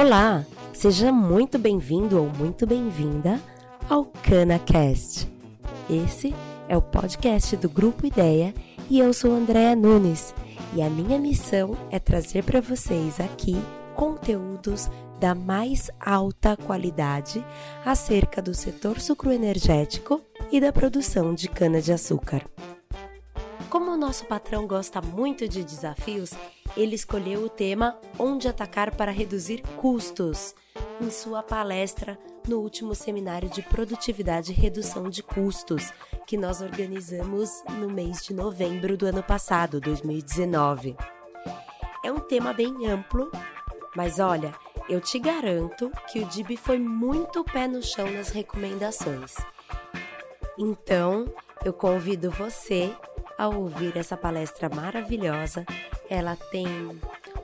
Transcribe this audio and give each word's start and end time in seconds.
Olá, 0.00 0.46
seja 0.72 1.12
muito 1.12 1.58
bem-vindo 1.58 2.18
ou 2.18 2.30
muito 2.30 2.66
bem-vinda 2.66 3.38
ao 3.86 4.06
CanaCast. 4.06 5.30
Esse 5.90 6.34
é 6.66 6.74
o 6.74 6.80
podcast 6.80 7.54
do 7.58 7.68
Grupo 7.68 8.06
Ideia 8.06 8.54
e 8.88 8.98
eu 8.98 9.12
sou 9.12 9.30
Andréa 9.30 9.76
Nunes 9.76 10.34
e 10.74 10.80
a 10.80 10.88
minha 10.88 11.18
missão 11.18 11.76
é 11.90 11.98
trazer 11.98 12.42
para 12.44 12.62
vocês 12.62 13.20
aqui 13.20 13.54
conteúdos 13.94 14.88
da 15.20 15.34
mais 15.34 15.90
alta 16.00 16.56
qualidade 16.56 17.44
acerca 17.84 18.40
do 18.40 18.54
setor 18.54 18.98
sucroenergético 19.02 20.22
e 20.50 20.62
da 20.62 20.72
produção 20.72 21.34
de 21.34 21.46
cana-de-açúcar. 21.46 22.42
Como 23.68 23.90
o 23.90 23.98
nosso 23.98 24.24
patrão 24.24 24.66
gosta 24.66 25.02
muito 25.02 25.46
de 25.46 25.62
desafios, 25.62 26.30
ele 26.76 26.94
escolheu 26.94 27.44
o 27.44 27.48
tema 27.48 27.98
Onde 28.18 28.48
Atacar 28.48 28.94
para 28.94 29.10
Reduzir 29.10 29.62
Custos 29.76 30.54
em 31.00 31.10
sua 31.10 31.42
palestra 31.42 32.18
no 32.46 32.58
último 32.58 32.94
seminário 32.94 33.48
de 33.48 33.62
produtividade 33.62 34.52
e 34.52 34.54
redução 34.54 35.08
de 35.08 35.22
custos 35.22 35.92
que 36.26 36.36
nós 36.36 36.60
organizamos 36.60 37.62
no 37.78 37.90
mês 37.90 38.24
de 38.24 38.34
novembro 38.34 38.96
do 38.96 39.06
ano 39.06 39.22
passado, 39.22 39.80
2019. 39.80 40.96
É 42.04 42.12
um 42.12 42.20
tema 42.20 42.52
bem 42.52 42.86
amplo, 42.86 43.30
mas 43.94 44.18
olha, 44.18 44.52
eu 44.88 45.00
te 45.00 45.18
garanto 45.18 45.90
que 46.10 46.20
o 46.20 46.26
DIB 46.26 46.56
foi 46.56 46.78
muito 46.78 47.44
pé 47.44 47.66
no 47.66 47.82
chão 47.82 48.10
nas 48.10 48.30
recomendações. 48.30 49.34
Então, 50.58 51.26
eu 51.64 51.72
convido 51.72 52.30
você 52.30 52.94
ao 53.38 53.54
ouvir 53.54 53.96
essa 53.96 54.16
palestra 54.16 54.68
maravilhosa. 54.68 55.64
Ela 56.10 56.36
tem 56.50 56.66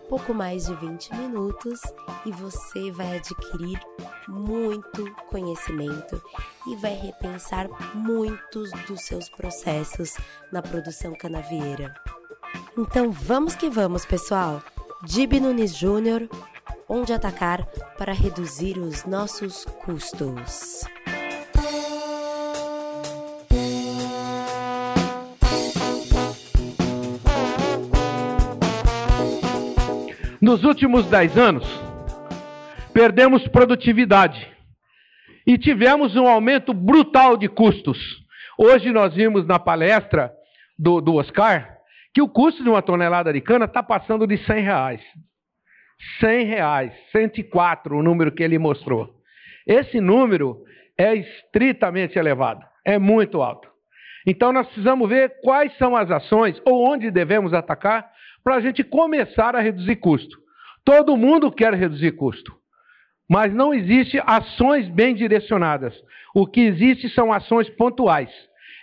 pouco 0.08 0.34
mais 0.34 0.66
de 0.66 0.74
20 0.74 1.14
minutos 1.14 1.80
e 2.24 2.32
você 2.32 2.90
vai 2.90 3.16
adquirir 3.16 3.80
muito 4.28 5.08
conhecimento 5.30 6.20
e 6.66 6.74
vai 6.74 6.94
repensar 6.94 7.68
muitos 7.94 8.72
dos 8.88 9.02
seus 9.02 9.28
processos 9.28 10.16
na 10.50 10.60
produção 10.60 11.14
canavieira. 11.14 11.94
Então 12.76 13.12
vamos 13.12 13.54
que 13.54 13.70
vamos, 13.70 14.04
pessoal! 14.04 14.60
Dib 15.04 15.34
Nunes 15.34 15.76
Júnior, 15.76 16.28
onde 16.88 17.12
atacar 17.12 17.64
para 17.96 18.12
reduzir 18.12 18.78
os 18.78 19.04
nossos 19.04 19.64
custos. 19.84 20.84
Nos 30.46 30.62
últimos 30.62 31.10
10 31.10 31.38
anos, 31.38 31.66
perdemos 32.94 33.48
produtividade 33.48 34.48
e 35.44 35.58
tivemos 35.58 36.14
um 36.14 36.28
aumento 36.28 36.72
brutal 36.72 37.36
de 37.36 37.48
custos. 37.48 37.98
Hoje 38.56 38.92
nós 38.92 39.12
vimos 39.12 39.44
na 39.44 39.58
palestra 39.58 40.32
do, 40.78 41.00
do 41.00 41.16
Oscar 41.16 41.78
que 42.14 42.22
o 42.22 42.28
custo 42.28 42.62
de 42.62 42.68
uma 42.68 42.80
tonelada 42.80 43.32
de 43.32 43.40
cana 43.40 43.64
está 43.64 43.82
passando 43.82 44.24
de 44.24 44.38
100 44.38 44.62
reais. 44.62 45.00
100 46.20 46.44
reais, 46.44 46.92
104 47.10 47.96
o 47.98 48.02
número 48.04 48.30
que 48.30 48.44
ele 48.44 48.56
mostrou. 48.56 49.16
Esse 49.66 50.00
número 50.00 50.62
é 50.96 51.12
estritamente 51.12 52.20
elevado, 52.20 52.64
é 52.84 53.00
muito 53.00 53.42
alto. 53.42 53.68
Então 54.24 54.52
nós 54.52 54.68
precisamos 54.68 55.08
ver 55.08 55.40
quais 55.42 55.76
são 55.76 55.96
as 55.96 56.08
ações 56.08 56.62
ou 56.64 56.88
onde 56.88 57.10
devemos 57.10 57.52
atacar 57.52 58.08
para 58.46 58.54
a 58.54 58.60
gente 58.60 58.84
começar 58.84 59.56
a 59.56 59.60
reduzir 59.60 59.96
custo. 59.96 60.38
Todo 60.84 61.16
mundo 61.16 61.50
quer 61.50 61.74
reduzir 61.74 62.12
custo, 62.12 62.54
mas 63.28 63.52
não 63.52 63.74
existe 63.74 64.22
ações 64.24 64.88
bem 64.88 65.16
direcionadas. 65.16 65.92
O 66.32 66.46
que 66.46 66.60
existe 66.60 67.08
são 67.08 67.32
ações 67.32 67.68
pontuais. 67.70 68.30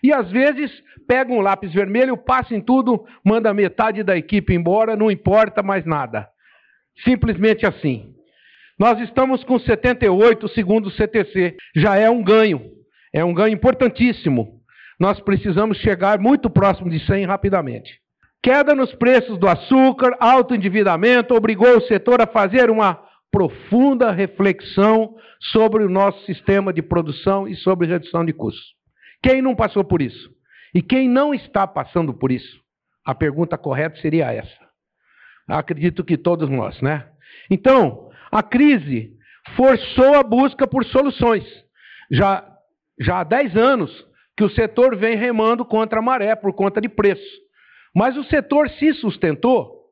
E 0.04 0.12
às 0.12 0.30
vezes 0.30 0.70
pega 1.08 1.32
um 1.32 1.40
lápis 1.40 1.72
vermelho, 1.72 2.18
passa 2.18 2.54
em 2.54 2.60
tudo, 2.60 3.06
manda 3.24 3.54
metade 3.54 4.04
da 4.04 4.18
equipe 4.18 4.54
embora, 4.54 4.98
não 4.98 5.10
importa 5.10 5.64
mais 5.64 5.86
nada. 5.86 6.28
Simplesmente 7.06 7.66
assim. 7.66 8.14
Nós 8.78 9.00
estamos 9.00 9.46
com 9.46 9.58
78 9.58 10.46
segundo 10.50 10.88
o 10.88 10.92
CTC, 10.92 11.56
já 11.74 11.96
é 11.96 12.10
um 12.10 12.22
ganho, 12.22 12.70
é 13.14 13.24
um 13.24 13.34
ganho 13.34 13.54
importantíssimo. 13.54 14.60
Nós 15.00 15.22
precisamos 15.22 15.78
chegar 15.78 16.20
muito 16.20 16.50
próximo 16.50 16.90
de 16.90 17.00
100 17.06 17.28
rapidamente. 17.28 18.03
Queda 18.44 18.76
nos 18.76 18.94
preços 18.96 19.40
do 19.40 19.48
açúcar, 19.48 20.18
alto 20.20 20.54
endividamento, 20.54 21.34
obrigou 21.34 21.78
o 21.78 21.82
setor 21.88 22.22
a 22.22 22.28
fazer 22.28 22.70
uma 22.70 23.02
profunda 23.32 24.12
reflexão 24.12 25.16
sobre 25.40 25.82
o 25.86 25.90
nosso 25.90 26.26
sistema 26.26 26.74
de 26.74 26.82
produção 26.82 27.48
e 27.48 27.56
sobre 27.56 27.88
redução 27.88 28.26
de 28.26 28.34
custos. 28.34 28.76
Quem 29.24 29.42
não 29.42 29.56
passou 29.56 29.82
por 29.82 30.02
isso? 30.02 30.30
E 30.76 30.82
quem 30.82 31.08
não 31.08 31.34
está 31.34 31.66
passando 31.66 32.14
por 32.14 32.34
isso? 32.34 32.60
A 33.06 33.16
pergunta 33.16 33.58
correta 33.58 33.96
seria 34.02 34.34
essa. 34.34 34.60
Acredito 35.48 36.04
que 36.04 36.18
todos 36.18 36.50
nós, 36.50 36.82
né? 36.82 37.08
Então, 37.50 38.10
a 38.30 38.44
crise 38.44 39.14
forçou 39.56 40.16
a 40.16 40.24
busca 40.24 40.68
por 40.68 40.84
soluções. 40.84 41.46
Já, 42.12 42.46
já 43.00 43.22
há 43.22 43.24
10 43.24 43.56
anos 43.56 44.06
que 44.36 44.44
o 44.44 44.50
setor 44.50 44.98
vem 44.98 45.16
remando 45.16 45.64
contra 45.64 46.00
a 46.00 46.02
maré 46.02 46.36
por 46.36 46.52
conta 46.54 46.82
de 46.82 46.90
preço. 46.90 47.44
Mas 47.94 48.18
o 48.18 48.24
setor 48.24 48.70
se 48.72 48.94
sustentou, 48.94 49.84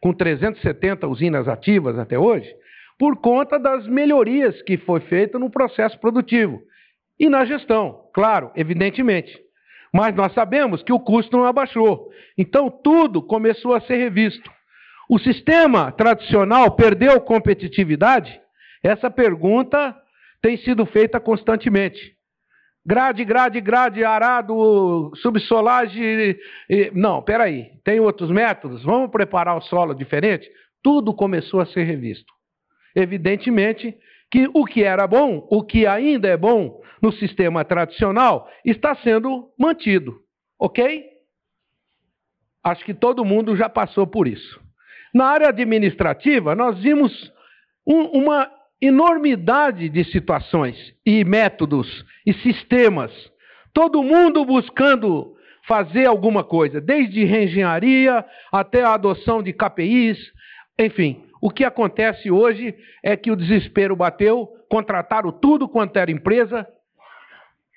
com 0.00 0.12
370 0.12 1.06
usinas 1.06 1.46
ativas 1.46 1.98
até 1.98 2.18
hoje, 2.18 2.50
por 2.98 3.16
conta 3.16 3.58
das 3.58 3.86
melhorias 3.86 4.60
que 4.62 4.78
foi 4.78 5.00
feita 5.00 5.38
no 5.38 5.50
processo 5.50 5.98
produtivo 5.98 6.60
e 7.18 7.28
na 7.28 7.44
gestão, 7.44 8.08
claro, 8.14 8.50
evidentemente. 8.56 9.38
Mas 9.92 10.14
nós 10.14 10.32
sabemos 10.32 10.82
que 10.82 10.92
o 10.92 11.00
custo 11.00 11.36
não 11.36 11.44
abaixou. 11.44 12.10
Então 12.38 12.70
tudo 12.70 13.22
começou 13.22 13.74
a 13.74 13.80
ser 13.80 13.96
revisto. 13.96 14.50
O 15.08 15.18
sistema 15.18 15.90
tradicional 15.92 16.70
perdeu 16.70 17.20
competitividade? 17.20 18.40
Essa 18.82 19.10
pergunta 19.10 19.94
tem 20.40 20.56
sido 20.58 20.86
feita 20.86 21.20
constantemente. 21.20 22.14
Grade, 22.84 23.24
grade, 23.24 23.60
grade, 23.60 24.04
arado, 24.04 25.12
subsolagem. 25.16 26.36
Não, 26.92 27.22
peraí, 27.22 27.72
tem 27.84 28.00
outros 28.00 28.30
métodos? 28.30 28.82
Vamos 28.82 29.10
preparar 29.10 29.56
o 29.56 29.60
solo 29.60 29.94
diferente? 29.94 30.50
Tudo 30.82 31.14
começou 31.14 31.60
a 31.60 31.66
ser 31.66 31.84
revisto. 31.84 32.32
Evidentemente 32.94 33.94
que 34.30 34.48
o 34.54 34.64
que 34.64 34.82
era 34.82 35.06
bom, 35.06 35.46
o 35.50 35.62
que 35.62 35.86
ainda 35.86 36.28
é 36.28 36.36
bom 36.36 36.80
no 37.02 37.12
sistema 37.12 37.64
tradicional, 37.64 38.48
está 38.64 38.94
sendo 38.96 39.50
mantido. 39.58 40.20
Ok? 40.58 41.04
Acho 42.62 42.84
que 42.84 42.94
todo 42.94 43.24
mundo 43.24 43.56
já 43.56 43.68
passou 43.68 44.06
por 44.06 44.28
isso. 44.28 44.60
Na 45.12 45.26
área 45.26 45.48
administrativa, 45.48 46.54
nós 46.54 46.78
vimos 46.78 47.32
um, 47.86 48.02
uma 48.22 48.50
enormidade 48.80 49.88
de 49.88 50.04
situações 50.04 50.76
e 51.04 51.24
métodos 51.24 52.04
e 52.26 52.32
sistemas. 52.34 53.12
Todo 53.72 54.02
mundo 54.02 54.44
buscando 54.44 55.34
fazer 55.66 56.06
alguma 56.06 56.42
coisa, 56.42 56.80
desde 56.80 57.24
reengenharia 57.24 58.24
até 58.50 58.82
a 58.82 58.94
adoção 58.94 59.42
de 59.42 59.52
KPIs, 59.52 60.18
enfim. 60.78 61.24
O 61.42 61.50
que 61.50 61.64
acontece 61.64 62.30
hoje 62.30 62.74
é 63.02 63.16
que 63.16 63.30
o 63.30 63.36
desespero 63.36 63.96
bateu, 63.96 64.48
contrataram 64.68 65.32
tudo 65.32 65.68
quanto 65.68 65.96
era 65.96 66.10
empresa. 66.10 66.66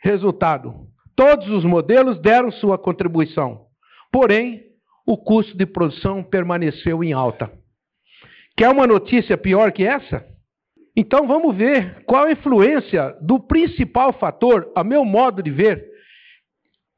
Resultado: 0.02 0.88
todos 1.16 1.47
os 1.50 1.64
modelos 1.64 2.20
deram 2.20 2.52
sua 2.52 2.78
contribuição. 2.78 3.68
Porém, 4.12 4.64
o 5.06 5.18
custo 5.18 5.58
de 5.58 5.66
produção 5.66 6.23
permaneceu 6.23 7.03
em 7.03 7.14
alta. 7.14 7.52
Quer 8.55 8.70
uma 8.70 8.85
notícia 8.85 9.38
pior 9.38 9.72
que 9.72 9.85
essa? 9.85 10.33
Então 10.95 11.28
vamos 11.28 11.55
ver 11.55 12.03
qual 12.05 12.25
a 12.25 12.31
influência 12.31 13.16
do 13.19 13.40
principal 13.40 14.13
fator, 14.13 14.72
a 14.75 14.84
meu 14.84 15.03
modo 15.03 15.41
de 15.41 15.49
ver, 15.49 15.91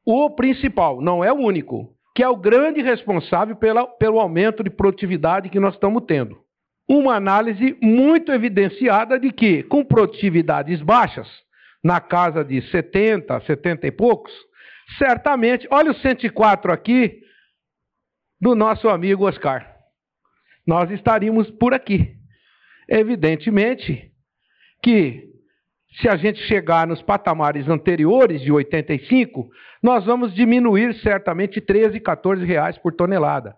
o 0.06 0.30
principal, 0.30 1.02
não 1.02 1.24
é 1.24 1.32
o 1.32 1.38
único, 1.38 1.96
que 2.14 2.22
é 2.22 2.30
o 2.30 2.36
grande 2.36 2.82
responsável 2.82 3.56
pela, 3.56 3.88
pelo 3.88 4.20
aumento 4.20 4.64
de 4.64 4.70
produtividade 4.70 5.50
que 5.50 5.60
nós 5.60 5.74
estamos 5.74 6.04
tendo. 6.06 6.38
Uma 6.88 7.16
análise 7.16 7.78
muito 7.82 8.32
evidenciada 8.32 9.20
de 9.20 9.32
que, 9.32 9.64
com 9.64 9.84
produtividades 9.84 10.82
baixas, 10.82 11.28
na 11.84 12.00
casa 12.00 12.44
de 12.44 12.62
70, 12.70 13.42
70 13.42 13.88
e 13.88 13.92
poucos, 13.92 14.32
certamente, 14.98 15.68
olha 15.72 15.92
o 15.92 15.96
104 15.96 16.72
aqui 16.72 17.22
do 18.40 18.56
nosso 18.56 18.88
amigo 18.90 19.28
Oscar. 19.28 19.76
Nós 20.66 20.92
estaríamos 20.92 21.50
por 21.52 21.74
aqui. 21.74 22.15
Evidentemente 22.90 24.12
que, 24.82 25.24
se 26.00 26.08
a 26.08 26.16
gente 26.16 26.40
chegar 26.42 26.86
nos 26.86 27.02
patamares 27.02 27.68
anteriores 27.68 28.42
de 28.42 28.52
85, 28.52 29.50
nós 29.82 30.06
vamos 30.06 30.34
diminuir 30.34 30.94
certamente 30.96 31.62
13, 31.62 32.00
14 32.00 32.46
reais 32.46 32.78
por 32.78 32.94
tonelada. 32.94 33.56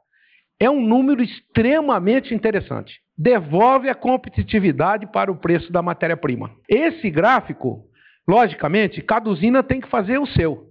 é 0.60 0.70
um 0.70 0.82
número 0.82 1.22
extremamente 1.22 2.34
interessante. 2.34 3.00
Devolve 3.18 3.90
a 3.90 3.96
competitividade 3.96 5.06
para 5.12 5.32
o 5.32 5.38
preço 5.38 5.72
da 5.72 5.82
matéria-prima. 5.82 6.52
Esse 6.68 7.10
gráfico, 7.10 7.84
logicamente, 8.28 9.02
cada 9.02 9.30
usina 9.30 9.62
tem 9.62 9.80
que 9.80 9.90
fazer 9.90 10.18
o 10.18 10.26
seu. 10.26 10.68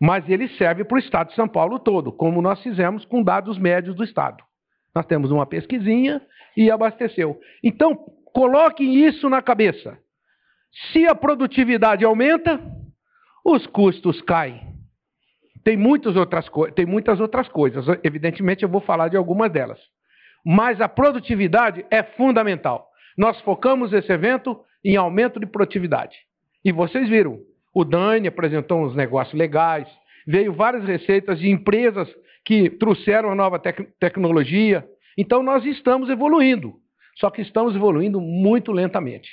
Mas 0.00 0.28
ele 0.28 0.48
serve 0.56 0.84
para 0.84 0.96
o 0.96 0.98
estado 0.98 1.28
de 1.28 1.34
São 1.34 1.46
Paulo 1.46 1.78
todo, 1.78 2.10
como 2.10 2.42
nós 2.42 2.62
fizemos 2.62 3.04
com 3.04 3.22
dados 3.22 3.58
médios 3.58 3.94
do 3.94 4.02
estado. 4.02 4.42
Nós 4.94 5.06
temos 5.06 5.30
uma 5.30 5.46
pesquisinha 5.46 6.20
e 6.56 6.70
abasteceu. 6.70 7.40
Então, 7.62 7.94
coloque 8.32 8.84
isso 8.84 9.28
na 9.28 9.40
cabeça. 9.40 9.98
Se 10.92 11.06
a 11.06 11.14
produtividade 11.14 12.04
aumenta, 12.04 12.60
os 13.44 13.66
custos 13.66 14.20
caem. 14.22 14.72
Tem 15.64 15.76
muitas 15.76 16.16
outras, 16.16 16.46
tem 16.74 16.86
muitas 16.86 17.20
outras 17.20 17.48
coisas. 17.48 17.84
Evidentemente, 18.02 18.62
eu 18.62 18.68
vou 18.68 18.80
falar 18.80 19.08
de 19.08 19.16
algumas 19.16 19.50
delas. 19.52 19.78
Mas 20.44 20.80
a 20.80 20.88
produtividade 20.88 21.84
é 21.90 22.02
fundamental. 22.02 22.88
Nós 23.16 23.40
focamos 23.42 23.92
esse 23.92 24.10
evento 24.10 24.58
em 24.84 24.96
aumento 24.96 25.38
de 25.38 25.46
produtividade. 25.46 26.16
E 26.64 26.72
vocês 26.72 27.08
viram, 27.08 27.38
o 27.74 27.84
Dani 27.84 28.28
apresentou 28.28 28.84
uns 28.84 28.96
negócios 28.96 29.38
legais, 29.38 29.88
veio 30.26 30.52
várias 30.52 30.84
receitas 30.84 31.38
de 31.38 31.48
empresas 31.48 32.08
que 32.44 32.70
trouxeram 32.70 33.30
a 33.30 33.34
nova 33.34 33.58
tec 33.58 33.88
tecnologia. 33.98 34.86
Então 35.16 35.42
nós 35.42 35.64
estamos 35.64 36.08
evoluindo, 36.08 36.74
só 37.16 37.30
que 37.30 37.42
estamos 37.42 37.74
evoluindo 37.74 38.20
muito 38.20 38.72
lentamente. 38.72 39.30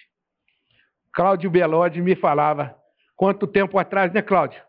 Cláudio 1.13 1.49
Belodi 1.49 2.01
me 2.01 2.15
falava, 2.15 2.75
quanto 3.15 3.47
tempo 3.47 3.77
atrás, 3.77 4.13
né, 4.13 4.21
Cláudio? 4.21 4.61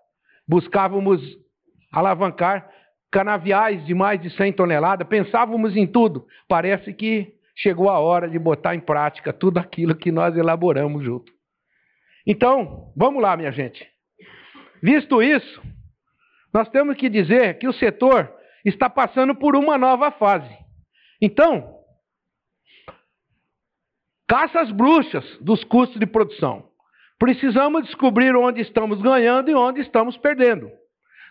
Buscávamos 0.48 1.20
alavancar 1.92 2.70
canaviais 3.10 3.84
de 3.84 3.94
mais 3.94 4.20
de 4.20 4.30
100 4.30 4.52
toneladas, 4.52 5.06
pensávamos 5.06 5.76
em 5.76 5.86
tudo. 5.86 6.26
Parece 6.48 6.92
que 6.92 7.34
chegou 7.56 7.90
a 7.90 7.98
hora 7.98 8.28
de 8.28 8.38
botar 8.38 8.74
em 8.74 8.80
prática 8.80 9.32
tudo 9.32 9.58
aquilo 9.58 9.94
que 9.94 10.10
nós 10.12 10.36
elaboramos 10.36 11.04
junto. 11.04 11.32
Então, 12.26 12.92
vamos 12.96 13.20
lá, 13.20 13.36
minha 13.36 13.50
gente. 13.50 13.86
Visto 14.82 15.22
isso, 15.22 15.60
nós 16.52 16.68
temos 16.68 16.96
que 16.96 17.08
dizer 17.08 17.58
que 17.58 17.68
o 17.68 17.72
setor 17.72 18.32
está 18.64 18.90
passando 18.90 19.34
por 19.34 19.56
uma 19.56 19.78
nova 19.78 20.10
fase. 20.10 20.50
Então, 21.20 21.78
caça 24.28 24.60
as 24.60 24.70
bruxas 24.72 25.24
dos 25.40 25.62
custos 25.64 25.98
de 25.98 26.06
produção. 26.06 26.68
Precisamos 27.18 27.84
descobrir 27.84 28.34
onde 28.34 28.60
estamos 28.62 29.00
ganhando 29.00 29.50
e 29.50 29.54
onde 29.54 29.80
estamos 29.80 30.16
perdendo. 30.16 30.70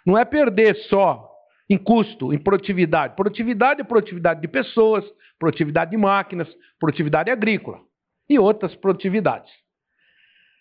Não 0.06 0.18
é 0.18 0.24
perder 0.24 0.76
só 0.88 1.28
em 1.70 1.78
custo, 1.78 2.34
em 2.34 2.38
produtividade. 2.38 3.16
Produtividade 3.16 3.82
é 3.82 3.84
produtividade 3.84 4.42
de 4.42 4.48
pessoas, 4.48 5.04
produtividade 5.38 5.92
de 5.92 5.98
máquinas, 5.98 6.48
produtividade 6.80 7.30
agrícola 7.30 7.80
e 8.30 8.40
outras 8.40 8.76
produtividades. 8.76 9.52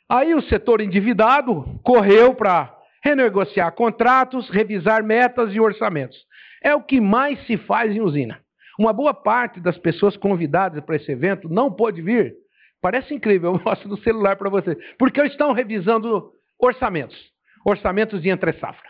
Aí 0.08 0.34
o 0.34 0.42
setor 0.42 0.80
endividado 0.80 1.78
correu 1.82 2.34
para 2.34 2.77
renegociar 3.02 3.72
contratos, 3.72 4.48
revisar 4.50 5.02
metas 5.02 5.54
e 5.54 5.60
orçamentos. 5.60 6.16
É 6.62 6.74
o 6.74 6.82
que 6.82 7.00
mais 7.00 7.44
se 7.46 7.56
faz 7.56 7.94
em 7.94 8.00
usina. 8.00 8.40
Uma 8.78 8.92
boa 8.92 9.14
parte 9.14 9.60
das 9.60 9.76
pessoas 9.78 10.16
convidadas 10.16 10.84
para 10.84 10.96
esse 10.96 11.10
evento 11.10 11.48
não 11.48 11.72
pôde 11.72 12.00
vir. 12.02 12.34
Parece 12.80 13.14
incrível, 13.14 13.54
eu 13.56 13.62
mostro 13.64 13.88
no 13.88 13.98
celular 13.98 14.36
para 14.36 14.50
vocês. 14.50 14.76
Porque 14.98 15.20
estão 15.22 15.52
revisando 15.52 16.32
orçamentos. 16.58 17.16
Orçamentos 17.64 18.22
de 18.22 18.30
entre-safra 18.30 18.88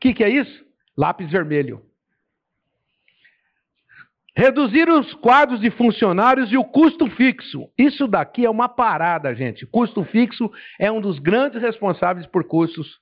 que, 0.00 0.14
que 0.14 0.24
é 0.24 0.30
isso? 0.30 0.64
Lápis 0.96 1.30
vermelho. 1.30 1.82
Reduzir 4.34 4.88
os 4.88 5.12
quadros 5.14 5.60
de 5.60 5.70
funcionários 5.70 6.50
e 6.50 6.56
o 6.56 6.64
custo 6.64 7.08
fixo. 7.10 7.68
Isso 7.76 8.08
daqui 8.08 8.46
é 8.46 8.50
uma 8.50 8.68
parada, 8.68 9.34
gente. 9.34 9.66
Custo 9.66 10.02
fixo 10.04 10.50
é 10.78 10.90
um 10.90 11.00
dos 11.00 11.18
grandes 11.18 11.60
responsáveis 11.60 12.26
por 12.26 12.44
custos, 12.44 12.98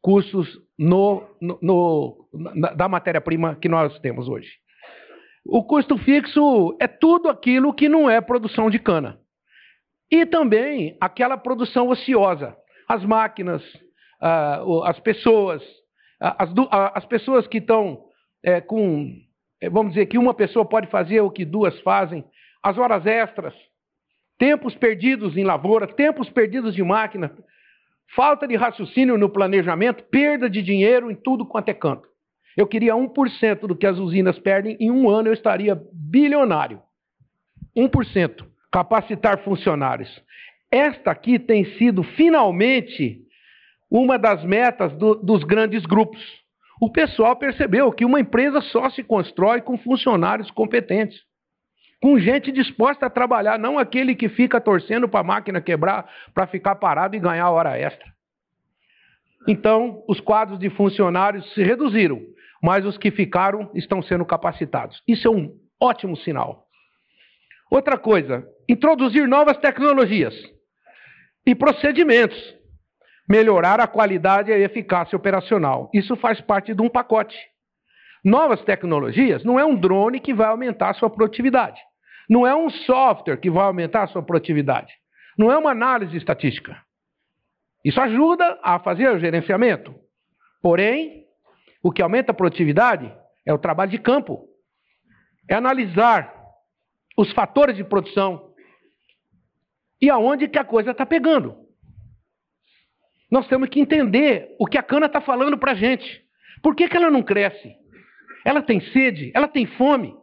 custos 0.00 0.48
no, 0.78 1.22
no, 1.40 1.58
no 1.60 2.28
na, 2.32 2.72
da 2.72 2.88
matéria-prima 2.88 3.56
que 3.56 3.68
nós 3.68 3.98
temos 4.00 4.28
hoje. 4.28 4.50
O 5.44 5.64
custo 5.64 5.96
fixo 5.98 6.76
é 6.80 6.86
tudo 6.86 7.28
aquilo 7.28 7.74
que 7.74 7.88
não 7.88 8.08
é 8.08 8.20
produção 8.20 8.70
de 8.70 8.78
cana. 8.78 9.18
E 10.10 10.26
também 10.26 10.96
aquela 11.00 11.36
produção 11.36 11.88
ociosa. 11.88 12.56
As 12.88 13.04
máquinas, 13.04 13.62
uh, 14.20 14.82
as 14.84 14.98
pessoas, 15.00 15.62
as, 16.20 16.50
as 16.94 17.04
pessoas 17.06 17.46
que 17.46 17.58
estão 17.58 18.04
é, 18.42 18.60
com, 18.60 19.12
é, 19.60 19.68
vamos 19.70 19.92
dizer 19.92 20.06
que 20.06 20.18
uma 20.18 20.34
pessoa 20.34 20.64
pode 20.64 20.88
fazer 20.88 21.20
o 21.20 21.30
que 21.30 21.44
duas 21.44 21.78
fazem, 21.80 22.24
as 22.62 22.76
horas 22.76 23.06
extras, 23.06 23.54
tempos 24.38 24.74
perdidos 24.74 25.36
em 25.36 25.44
lavoura, 25.44 25.86
tempos 25.86 26.28
perdidos 26.30 26.74
de 26.74 26.82
máquina, 26.82 27.36
falta 28.14 28.46
de 28.46 28.56
raciocínio 28.56 29.16
no 29.16 29.28
planejamento, 29.28 30.04
perda 30.04 30.48
de 30.48 30.62
dinheiro 30.62 31.10
em 31.10 31.14
tudo 31.14 31.46
quanto 31.46 31.68
é 31.68 31.74
canto. 31.74 32.08
Eu 32.56 32.66
queria 32.66 32.94
1% 32.94 33.60
do 33.66 33.76
que 33.76 33.86
as 33.86 33.98
usinas 33.98 34.38
perdem, 34.38 34.76
em 34.80 34.90
um 34.90 35.08
ano 35.08 35.28
eu 35.28 35.32
estaria 35.32 35.80
bilionário. 35.92 36.82
1%. 37.76 38.44
Capacitar 38.72 39.38
funcionários. 39.44 40.22
Esta 40.70 41.10
aqui 41.10 41.38
tem 41.38 41.64
sido 41.76 42.02
finalmente 42.02 43.20
uma 43.90 44.18
das 44.18 44.44
metas 44.44 44.92
do, 44.92 45.14
dos 45.16 45.42
grandes 45.42 45.84
grupos. 45.84 46.20
O 46.80 46.90
pessoal 46.90 47.36
percebeu 47.36 47.92
que 47.92 48.04
uma 48.04 48.20
empresa 48.20 48.60
só 48.60 48.88
se 48.90 49.02
constrói 49.02 49.60
com 49.60 49.76
funcionários 49.76 50.50
competentes, 50.50 51.20
com 52.00 52.18
gente 52.18 52.50
disposta 52.50 53.06
a 53.06 53.10
trabalhar, 53.10 53.58
não 53.58 53.78
aquele 53.78 54.14
que 54.14 54.28
fica 54.28 54.60
torcendo 54.60 55.08
para 55.08 55.20
a 55.20 55.24
máquina 55.24 55.60
quebrar 55.60 56.08
para 56.34 56.46
ficar 56.46 56.76
parado 56.76 57.14
e 57.14 57.20
ganhar 57.20 57.50
hora 57.50 57.78
extra. 57.78 58.10
Então, 59.46 60.02
os 60.08 60.20
quadros 60.20 60.58
de 60.58 60.70
funcionários 60.70 61.52
se 61.54 61.62
reduziram, 61.62 62.20
mas 62.62 62.84
os 62.84 62.96
que 62.96 63.10
ficaram 63.10 63.70
estão 63.74 64.02
sendo 64.02 64.24
capacitados. 64.24 65.02
Isso 65.06 65.28
é 65.28 65.30
um 65.30 65.54
ótimo 65.80 66.16
sinal. 66.16 66.66
Outra 67.70 67.96
coisa, 67.98 68.46
introduzir 68.68 69.28
novas 69.28 69.56
tecnologias 69.58 70.34
e 71.46 71.54
procedimentos 71.54 72.60
melhorar 73.30 73.78
a 73.78 73.86
qualidade 73.86 74.50
e 74.50 74.54
a 74.54 74.58
eficácia 74.58 75.14
operacional. 75.14 75.88
Isso 75.94 76.16
faz 76.16 76.40
parte 76.40 76.74
de 76.74 76.82
um 76.82 76.88
pacote. 76.88 77.36
Novas 78.24 78.60
tecnologias 78.64 79.44
não 79.44 79.58
é 79.58 79.64
um 79.64 79.76
drone 79.76 80.18
que 80.18 80.34
vai 80.34 80.48
aumentar 80.48 80.90
a 80.90 80.94
sua 80.94 81.08
produtividade. 81.08 81.80
Não 82.30 82.46
é 82.46 82.54
um 82.54 82.70
software 82.70 83.38
que 83.38 83.50
vai 83.50 83.64
aumentar 83.64 84.04
a 84.04 84.06
sua 84.06 84.22
produtividade. 84.22 84.94
Não 85.36 85.50
é 85.50 85.58
uma 85.58 85.72
análise 85.72 86.16
estatística. 86.16 86.80
Isso 87.84 88.00
ajuda 88.00 88.60
a 88.62 88.78
fazer 88.78 89.08
o 89.10 89.18
gerenciamento. 89.18 89.92
Porém, 90.62 91.24
o 91.82 91.90
que 91.90 92.00
aumenta 92.00 92.30
a 92.30 92.34
produtividade 92.34 93.12
é 93.44 93.52
o 93.52 93.58
trabalho 93.58 93.90
de 93.90 93.98
campo. 93.98 94.46
É 95.48 95.56
analisar 95.56 96.32
os 97.18 97.32
fatores 97.32 97.74
de 97.74 97.82
produção 97.82 98.54
e 100.00 100.08
aonde 100.08 100.46
que 100.46 100.58
a 100.58 100.64
coisa 100.64 100.92
está 100.92 101.04
pegando. 101.04 101.56
Nós 103.28 103.48
temos 103.48 103.68
que 103.68 103.80
entender 103.80 104.54
o 104.58 104.66
que 104.66 104.78
a 104.78 104.82
cana 104.84 105.06
está 105.06 105.20
falando 105.20 105.58
para 105.58 105.72
a 105.72 105.74
gente. 105.74 106.24
Por 106.62 106.76
que, 106.76 106.88
que 106.88 106.96
ela 106.96 107.10
não 107.10 107.24
cresce? 107.24 107.74
Ela 108.44 108.62
tem 108.62 108.80
sede? 108.92 109.32
Ela 109.34 109.48
tem 109.48 109.66
fome? 109.66 110.19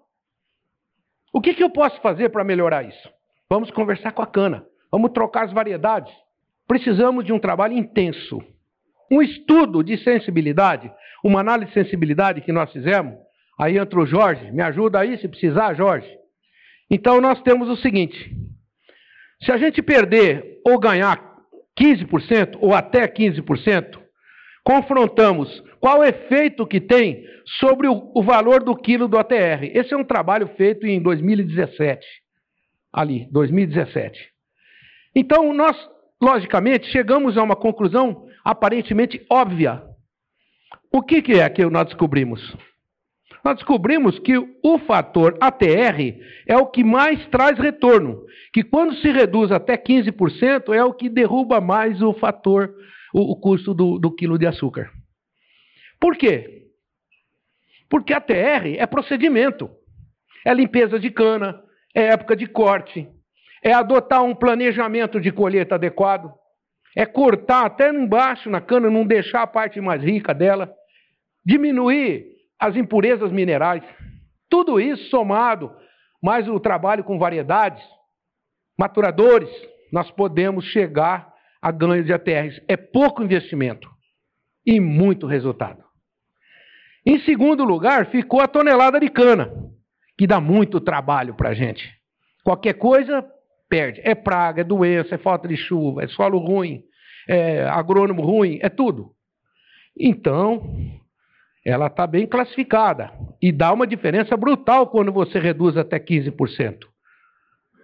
O 1.37 1.39
que, 1.39 1.53
que 1.53 1.63
eu 1.63 1.69
posso 1.69 2.01
fazer 2.01 2.29
para 2.29 2.43
melhorar 2.43 2.81
isso? 2.81 3.09
Vamos 3.47 3.69
conversar 3.69 4.11
com 4.11 4.23
a 4.23 4.25
cana. 4.25 4.65
Vamos 4.91 5.11
trocar 5.11 5.45
as 5.45 5.53
variedades. 5.53 6.11
Precisamos 6.67 7.23
de 7.23 7.31
um 7.31 7.37
trabalho 7.37 7.77
intenso. 7.77 8.41
Um 9.11 9.21
estudo 9.21 9.83
de 9.83 9.99
sensibilidade, 9.99 10.91
uma 11.23 11.41
análise 11.41 11.67
de 11.67 11.75
sensibilidade 11.75 12.41
que 12.41 12.51
nós 12.51 12.71
fizemos. 12.71 13.13
Aí 13.55 13.77
entra 13.77 13.99
o 13.99 14.05
Jorge. 14.07 14.51
Me 14.51 14.63
ajuda 14.63 14.99
aí 14.99 15.15
se 15.19 15.27
precisar, 15.27 15.75
Jorge. 15.75 16.09
Então 16.89 17.21
nós 17.21 17.39
temos 17.43 17.69
o 17.69 17.77
seguinte: 17.77 18.35
se 19.39 19.51
a 19.51 19.57
gente 19.57 19.79
perder 19.83 20.59
ou 20.65 20.79
ganhar 20.79 21.21
15% 21.79 22.57
ou 22.59 22.73
até 22.73 23.07
15%, 23.07 23.99
confrontamos 24.67 25.63
qual 25.79 25.99
o 25.99 26.03
efeito 26.03 26.67
que 26.67 26.81
tem 26.81 27.23
sobre 27.57 27.87
o, 27.87 28.11
o, 28.13 28.21
valor 28.21 28.61
do 28.61 28.75
quilo 28.75 29.07
do 29.07 29.17
ATR. 29.17 29.63
Esse 29.73 29.93
é 29.93 29.97
um 29.97 30.03
trabalho 30.03 30.45
feito 30.57 30.85
em 30.85 31.01
2017, 31.01 32.05
ali, 32.91 33.29
2017. 33.31 34.19
Então, 35.15 35.53
nós, 35.53 35.77
logicamente, 36.21 36.91
chegamos 36.91 37.37
a 37.37 37.43
uma 37.43 37.55
conclusão 37.55 38.27
aparentemente 38.43 39.25
óbvia. 39.29 39.81
O 40.91 41.01
que, 41.01 41.21
que 41.21 41.39
é 41.39 41.49
que 41.49 41.63
nós 41.67 41.85
descobrimos? 41.85 42.41
nós 43.45 43.55
descobrimos 43.55 44.19
que 44.19 44.37
o 44.37 44.79
fator 44.79 45.37
ATR 45.39 46.19
é 46.45 46.57
o 46.57 46.65
que 46.65 46.83
mais 46.83 47.25
traz 47.27 47.57
retorno, 47.57 48.25
que 48.51 48.61
quando 48.61 48.93
se 48.95 49.09
reduz 49.09 49.53
até 49.53 49.77
15% 49.77 50.73
é 50.73 50.83
o 50.83 50.93
que 50.93 51.07
derruba 51.07 51.61
mais 51.61 52.01
o 52.01 52.11
fator, 52.11 52.73
o, 53.13 53.31
o 53.31 53.35
custo 53.39 53.73
do, 53.73 53.97
do 53.97 54.11
quilo 54.11 54.37
de 54.37 54.47
açúcar. 54.47 54.91
Por 55.99 56.15
quê? 56.15 56.67
Porque 57.89 58.13
a 58.13 58.21
TR 58.21 58.75
é 58.77 58.85
procedimento. 58.85 59.69
É 60.45 60.53
limpeza 60.53 60.99
de 60.99 61.09
cana, 61.09 61.61
é 61.93 62.07
época 62.13 62.35
de 62.35 62.47
corte, 62.47 63.09
é 63.61 63.73
adotar 63.73 64.23
um 64.23 64.33
planejamento 64.33 65.19
de 65.19 65.31
colheita 65.31 65.75
adequado, 65.75 66.31
é 66.95 67.05
cortar 67.05 67.65
até 67.65 67.89
embaixo 67.89 68.49
na 68.49 68.61
cana, 68.61 68.89
não 68.89 69.05
deixar 69.05 69.41
a 69.41 69.47
parte 69.47 69.81
mais 69.81 70.01
rica 70.01 70.33
dela, 70.33 70.73
diminuir 71.45 72.27
as 72.59 72.75
impurezas 72.75 73.31
minerais. 73.31 73.83
Tudo 74.49 74.79
isso 74.79 75.09
somado, 75.09 75.75
mais 76.23 76.47
o 76.47 76.59
trabalho 76.59 77.03
com 77.03 77.19
variedades, 77.19 77.83
maturadores, 78.77 79.49
nós 79.91 80.09
podemos 80.11 80.65
chegar 80.65 81.33
a 81.61 81.71
ganho 81.71 82.03
de 82.03 82.13
ATRs. 82.13 82.61
É 82.67 82.77
pouco 82.77 83.23
investimento 83.23 83.89
e 84.65 84.79
muito 84.79 85.25
resultado. 85.25 85.83
Em 87.05 87.19
segundo 87.21 87.63
lugar, 87.63 88.07
ficou 88.07 88.41
a 88.41 88.47
tonelada 88.47 88.99
de 88.99 89.09
cana, 89.09 89.51
que 90.17 90.27
dá 90.27 90.41
muito 90.41 90.81
trabalho 90.81 91.35
para 91.35 91.49
a 91.49 91.53
gente. 91.53 91.89
Qualquer 92.43 92.73
coisa, 92.73 93.25
perde. 93.69 94.01
É 94.03 94.13
praga, 94.13 94.61
é 94.61 94.63
doença, 94.63 95.15
é 95.15 95.17
falta 95.17 95.47
de 95.47 95.55
chuva, 95.55 96.03
é 96.03 96.07
solo 96.07 96.37
ruim, 96.37 96.83
é 97.27 97.63
agrônomo 97.67 98.21
ruim, 98.21 98.59
é 98.61 98.69
tudo. 98.69 99.11
Então, 99.97 100.61
ela 101.65 101.87
está 101.87 102.05
bem 102.05 102.27
classificada 102.27 103.11
e 103.41 103.51
dá 103.51 103.73
uma 103.73 103.87
diferença 103.87 104.35
brutal 104.37 104.87
quando 104.87 105.11
você 105.11 105.39
reduz 105.39 105.75
até 105.77 105.99
15%. 105.99 106.79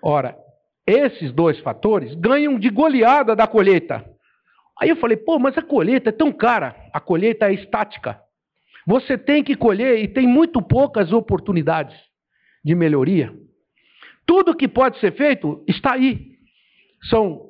Ora, 0.02 0.38
esses 0.86 1.32
dois 1.32 1.60
fatores 1.60 2.14
ganham 2.16 2.60
de 2.60 2.70
goleada 2.70 3.36
da 3.36 3.48
colheita. 3.48 4.04
Aí 4.80 4.90
eu 4.90 4.98
falei, 4.98 5.18
pô, 5.18 5.40
mas 5.40 5.58
a 5.58 5.62
colheita 5.62 6.10
é 6.10 6.12
tão 6.12 6.32
cara. 6.32 6.76
A 6.94 7.00
colheita 7.00 7.48
é 7.48 7.54
estática. 7.54 8.20
Você 8.86 9.18
tem 9.18 9.44
que 9.44 9.56
colher 9.56 10.04
e 10.04 10.08
tem 10.08 10.28
muito 10.28 10.62
poucas 10.62 11.14
oportunidades 11.14 11.96
de 12.64 12.76
melhoria. 12.76 13.34
Tudo 14.26 14.56
que 14.56 14.68
pode 14.68 15.00
ser 15.00 15.14
feito 15.14 15.64
está 15.68 15.94
aí. 15.94 16.34
São 17.10 17.50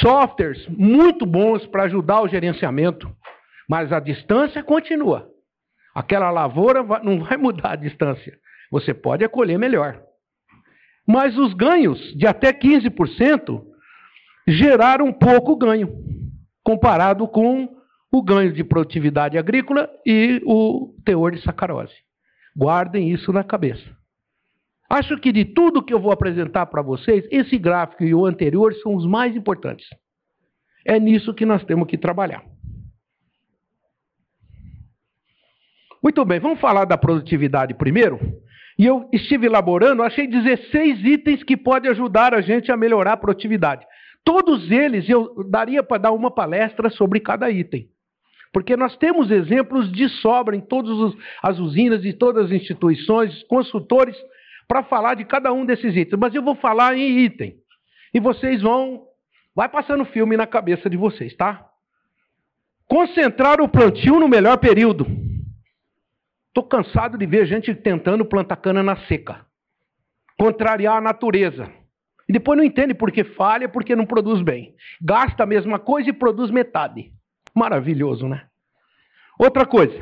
softwares 0.00 0.66
muito 0.68 1.26
bons 1.26 1.66
para 1.66 1.84
ajudar 1.84 2.22
o 2.22 2.28
gerenciamento, 2.28 3.14
mas 3.68 3.92
a 3.92 4.00
distância 4.00 4.62
continua. 4.62 5.28
Aquela 5.94 6.30
lavoura 6.30 6.82
não 7.02 7.22
vai 7.22 7.36
mudar 7.36 7.72
a 7.72 7.76
distância. 7.76 8.36
Você 8.70 8.92
pode 8.92 9.24
acolher 9.24 9.58
melhor. 9.58 10.02
Mas 11.06 11.36
os 11.36 11.52
ganhos 11.54 11.98
de 12.16 12.26
até 12.26 12.52
15% 12.52 13.62
geraram 14.46 15.12
pouco 15.12 15.56
ganho, 15.56 15.88
comparado 16.62 17.26
com 17.28 17.68
o 18.10 18.22
ganho 18.22 18.52
de 18.52 18.62
produtividade 18.62 19.36
agrícola 19.36 19.90
e 20.06 20.40
o 20.44 20.94
teor 21.04 21.32
de 21.32 21.42
sacarose. 21.42 21.94
Guardem 22.56 23.10
isso 23.10 23.32
na 23.32 23.42
cabeça. 23.42 23.84
Acho 24.88 25.18
que 25.18 25.32
de 25.32 25.44
tudo 25.44 25.82
que 25.82 25.92
eu 25.92 26.00
vou 26.00 26.12
apresentar 26.12 26.66
para 26.66 26.82
vocês, 26.82 27.26
esse 27.30 27.58
gráfico 27.58 28.04
e 28.04 28.14
o 28.14 28.26
anterior 28.26 28.72
são 28.74 28.94
os 28.94 29.06
mais 29.06 29.34
importantes. 29.34 29.86
É 30.86 31.00
nisso 31.00 31.34
que 31.34 31.46
nós 31.46 31.64
temos 31.64 31.88
que 31.88 31.98
trabalhar. 31.98 32.44
Muito 36.02 36.22
bem, 36.24 36.38
vamos 36.38 36.60
falar 36.60 36.84
da 36.84 36.98
produtividade 36.98 37.72
primeiro? 37.74 38.20
E 38.78 38.86
eu 38.86 39.08
estive 39.12 39.46
elaborando, 39.46 40.02
achei 40.02 40.26
16 40.26 41.04
itens 41.04 41.42
que 41.42 41.56
podem 41.56 41.90
ajudar 41.90 42.34
a 42.34 42.40
gente 42.40 42.72
a 42.72 42.76
melhorar 42.76 43.12
a 43.12 43.16
produtividade. 43.16 43.86
Todos 44.24 44.70
eles 44.70 45.08
eu 45.08 45.44
daria 45.48 45.82
para 45.82 45.98
dar 45.98 46.12
uma 46.12 46.30
palestra 46.30 46.90
sobre 46.90 47.20
cada 47.20 47.50
item. 47.50 47.88
Porque 48.52 48.76
nós 48.76 48.96
temos 48.96 49.30
exemplos 49.30 49.90
de 49.92 50.08
sobra 50.08 50.56
em 50.56 50.60
todas 50.60 51.14
as 51.42 51.58
usinas, 51.58 52.04
e 52.04 52.12
todas 52.12 52.46
as 52.46 52.52
instituições, 52.52 53.42
consultores, 53.44 54.16
para 54.66 54.82
falar 54.84 55.14
de 55.14 55.24
cada 55.24 55.52
um 55.52 55.66
desses 55.66 55.96
itens. 55.96 56.18
Mas 56.18 56.34
eu 56.34 56.42
vou 56.42 56.54
falar 56.54 56.96
em 56.96 57.18
item. 57.18 57.56
E 58.14 58.20
vocês 58.20 58.62
vão. 58.62 59.02
Vai 59.54 59.68
passando 59.68 60.04
filme 60.04 60.36
na 60.36 60.46
cabeça 60.46 60.88
de 60.88 60.96
vocês, 60.96 61.34
tá? 61.36 61.66
Concentrar 62.88 63.60
o 63.60 63.68
plantio 63.68 64.18
no 64.18 64.28
melhor 64.28 64.56
período. 64.58 65.06
Estou 66.54 66.62
cansado 66.62 67.18
de 67.18 67.26
ver 67.26 67.46
gente 67.46 67.74
tentando 67.74 68.24
plantar 68.24 68.54
cana 68.54 68.80
na 68.80 68.94
seca, 69.08 69.44
contrariar 70.38 70.98
a 70.98 71.00
natureza. 71.00 71.68
E 72.28 72.32
depois 72.32 72.56
não 72.56 72.64
entende 72.64 72.94
por 72.94 73.10
que 73.10 73.24
falha, 73.24 73.68
porque 73.68 73.96
não 73.96 74.06
produz 74.06 74.40
bem. 74.40 74.72
Gasta 75.02 75.42
a 75.42 75.46
mesma 75.46 75.80
coisa 75.80 76.10
e 76.10 76.12
produz 76.12 76.52
metade. 76.52 77.10
Maravilhoso, 77.52 78.28
né? 78.28 78.46
Outra 79.36 79.66
coisa. 79.66 80.00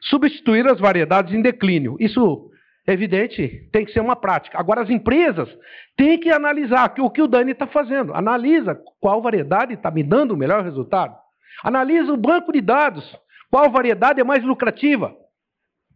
Substituir 0.00 0.66
as 0.66 0.80
variedades 0.80 1.34
em 1.34 1.42
declínio. 1.42 1.98
Isso 2.00 2.50
é 2.86 2.94
evidente, 2.94 3.68
tem 3.70 3.84
que 3.84 3.92
ser 3.92 4.00
uma 4.00 4.16
prática. 4.16 4.58
Agora, 4.58 4.80
as 4.80 4.88
empresas 4.88 5.50
têm 5.98 6.18
que 6.18 6.30
analisar 6.30 6.94
o 6.98 7.10
que 7.10 7.20
o 7.20 7.28
Dani 7.28 7.52
está 7.52 7.66
fazendo. 7.66 8.14
Analisa 8.14 8.74
qual 8.98 9.20
variedade 9.20 9.74
está 9.74 9.90
me 9.90 10.02
dando 10.02 10.32
o 10.32 10.36
melhor 10.38 10.64
resultado. 10.64 11.14
Analisa 11.62 12.10
o 12.10 12.16
banco 12.16 12.50
de 12.50 12.62
dados. 12.62 13.04
Qual 13.50 13.68
variedade 13.70 14.20
é 14.20 14.24
mais 14.24 14.44
lucrativa? 14.44 15.14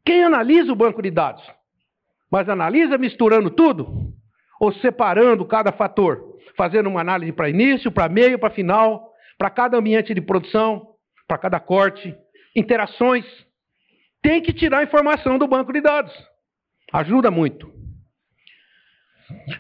Quem 0.05 0.25
analisa 0.25 0.73
o 0.73 0.77
banco 0.77 1.01
de 1.01 1.11
dados? 1.11 1.43
Mas 2.31 2.49
analisa 2.49 2.99
misturando 2.99 3.49
tudo? 3.49 4.13
Ou 4.61 4.73
separando 4.75 5.47
cada 5.47 5.71
fator? 5.71 6.35
Fazendo 6.57 6.89
uma 6.89 7.01
análise 7.01 7.33
para 7.33 7.49
início, 7.49 7.93
para 7.93 8.09
meio, 8.09 8.39
para 8.39 8.51
final, 8.51 9.13
para 9.39 9.51
cada 9.51 9.79
ambiente 9.79 10.13
de 10.13 10.21
produção, 10.21 10.89
para 11.29 11.39
cada 11.39 11.61
corte, 11.61 12.15
interações. 12.57 13.25
Tem 14.21 14.43
que 14.43 14.53
tirar 14.53 14.79
a 14.79 14.85
informação 14.85 15.39
do 15.39 15.47
banco 15.47 15.73
de 15.73 15.81
dados. 15.81 16.13
Ajuda 16.93 17.31
muito. 17.31 17.73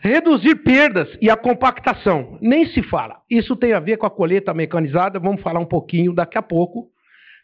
Reduzir 0.03 0.57
perdas 0.57 1.09
e 1.21 1.31
a 1.31 1.37
compactação. 1.37 2.39
Nem 2.41 2.67
se 2.67 2.83
fala. 2.83 3.21
Isso 3.31 3.57
tem 3.57 3.73
a 3.73 3.81
ver 3.81 3.99
com 3.99 4.07
a 4.07 4.11
colheita 4.11 4.53
mecanizada, 4.53 5.19
vamos 5.19 5.43
falar 5.43 5.61
um 5.61 5.67
pouquinho 5.67 6.13
daqui 6.13 6.37
a 6.37 6.43
pouco 6.43 6.94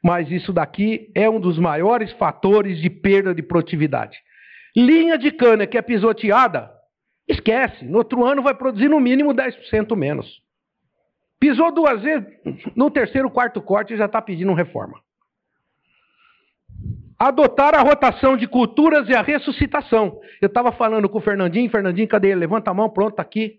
mas 0.03 0.31
isso 0.31 0.53
daqui 0.53 1.11
é 1.15 1.29
um 1.29 1.41
dos 1.41 1.59
maiores 1.59 2.13
fatores 2.13 2.81
de 2.81 2.89
perda 2.89 3.35
de 3.35 3.43
produtividade. 3.43 4.19
Linha 4.77 5.19
de 5.19 5.31
cana 5.31 5.67
que 5.67 5.77
é 5.77 5.83
pisoteada, 5.83 6.71
esquece, 7.29 7.85
no 7.85 7.99
outro 7.99 8.25
ano 8.25 8.43
vai 8.43 8.55
produzir 8.55 8.89
no 8.89 9.01
mínimo 9.01 9.35
10% 9.35 9.95
menos. 9.97 10.41
Pisou 11.39 11.73
duas 11.73 12.03
vezes, 12.03 12.27
no 12.77 12.91
terceiro, 12.91 13.31
quarto 13.31 13.61
corte 13.63 13.97
já 13.97 14.07
está 14.07 14.21
pedindo 14.21 14.53
reforma. 14.53 15.01
Adotar 17.19 17.75
a 17.75 17.83
rotação 17.83 18.37
de 18.37 18.47
culturas 18.47 19.09
e 19.09 19.15
a 19.15 19.23
ressuscitação. 19.23 20.21
Eu 20.41 20.47
estava 20.47 20.73
falando 20.73 21.09
com 21.09 21.19
o 21.19 21.23
Fernandinho, 21.23 21.71
Fernandinho, 21.71 22.09
cadê 22.09 22.29
ele? 22.29 22.41
Levanta 22.41 22.71
a 22.71 22.75
mão, 22.75 22.89
pronto, 22.89 23.11
está 23.11 23.23
aqui. 23.23 23.59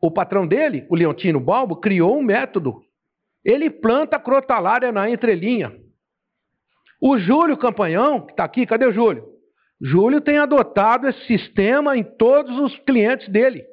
O 0.00 0.10
patrão 0.10 0.46
dele, 0.46 0.84
o 0.88 0.96
Leontino 0.96 1.40
Balbo, 1.40 1.76
criou 1.76 2.18
um 2.18 2.22
método 2.22 2.82
ele 3.46 3.70
planta 3.70 4.18
crotalária 4.18 4.90
na 4.90 5.08
entrelinha. 5.08 5.72
O 7.00 7.16
Júlio 7.16 7.56
Campanhão, 7.56 8.26
que 8.26 8.32
está 8.32 8.42
aqui, 8.42 8.66
cadê 8.66 8.84
o 8.84 8.92
Júlio? 8.92 9.24
Júlio 9.80 10.20
tem 10.20 10.38
adotado 10.38 11.06
esse 11.06 11.24
sistema 11.26 11.96
em 11.96 12.02
todos 12.02 12.58
os 12.58 12.76
clientes 12.80 13.28
dele. 13.28 13.64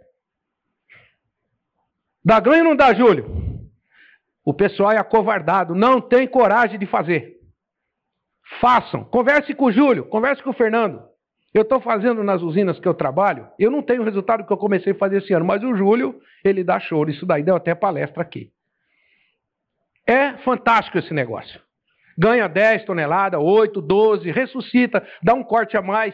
Dá 2.24 2.40
ganho 2.40 2.66
ou 2.66 2.70
não 2.70 2.76
dá, 2.76 2.94
Júlio? 2.94 3.26
O 4.46 4.54
pessoal 4.54 4.92
é 4.92 4.98
acovardado, 5.00 5.74
não 5.74 6.00
tem 6.00 6.28
coragem 6.28 6.78
de 6.78 6.86
fazer. 6.86 7.40
Façam. 8.62 9.04
Converse 9.06 9.56
com 9.56 9.66
o 9.66 9.72
Júlio, 9.72 10.06
converse 10.06 10.44
com 10.44 10.52
o 10.52 10.54
Fernando. 10.54 11.02
Eu 11.52 11.64
estou 11.64 11.82
fazendo 11.82 12.24
nas 12.24 12.44
usinas 12.44 12.80
que 12.80 12.88
eu 12.88 12.94
trabalho, 12.94 13.48
eu 13.58 13.72
não 13.72 13.82
tenho 13.82 14.04
o 14.04 14.06
resultado 14.06 14.46
que 14.46 14.54
eu 14.54 14.58
comecei 14.58 14.94
a 14.94 14.98
fazer 14.98 15.18
esse 15.18 15.34
ano, 15.34 15.46
mas 15.46 15.64
o 15.64 15.76
Júlio, 15.76 16.22
ele 16.44 16.64
dá 16.64 16.80
show. 16.80 17.10
Isso 17.10 17.26
daí 17.26 17.42
deu 17.42 17.56
até 17.56 17.74
palestra 17.74 18.22
aqui. 18.22 18.53
É 20.08 20.34
fantástico 20.40 20.98
esse 20.98 21.14
negócio. 21.14 21.62
Ganha 22.18 22.48
10 22.48 22.86
toneladas, 22.86 23.40
8, 23.42 23.82
12, 23.82 24.32
ressuscita, 24.32 25.06
dá 25.22 25.34
um 25.34 25.44
corte 25.44 25.76
a 25.76 25.82
mais 25.82 26.14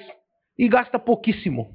e 0.58 0.68
gasta 0.68 0.98
pouquíssimo. 0.98 1.74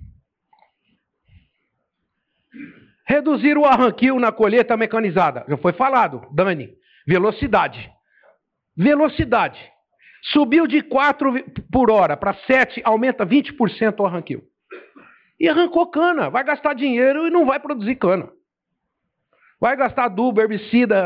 Reduzir 3.06 3.58
o 3.58 3.66
arranquio 3.66 4.18
na 4.18 4.32
colheita 4.32 4.76
mecanizada. 4.76 5.44
Já 5.48 5.56
foi 5.58 5.72
falado, 5.72 6.26
Dani. 6.32 6.70
Velocidade. 7.06 7.90
Velocidade. 8.76 9.60
Subiu 10.32 10.66
de 10.66 10.82
4 10.82 11.34
por 11.70 11.90
hora 11.90 12.16
para 12.16 12.32
7, 12.46 12.80
aumenta 12.82 13.26
20% 13.26 14.00
o 14.00 14.06
arranquio. 14.06 14.42
E 15.38 15.48
arrancou 15.48 15.90
cana. 15.90 16.30
Vai 16.30 16.44
gastar 16.44 16.74
dinheiro 16.74 17.26
e 17.26 17.30
não 17.30 17.44
vai 17.44 17.60
produzir 17.60 17.96
cana. 17.96 18.30
Vai 19.60 19.76
gastar 19.76 20.04
adubo, 20.04 20.40
herbicida, 20.40 20.98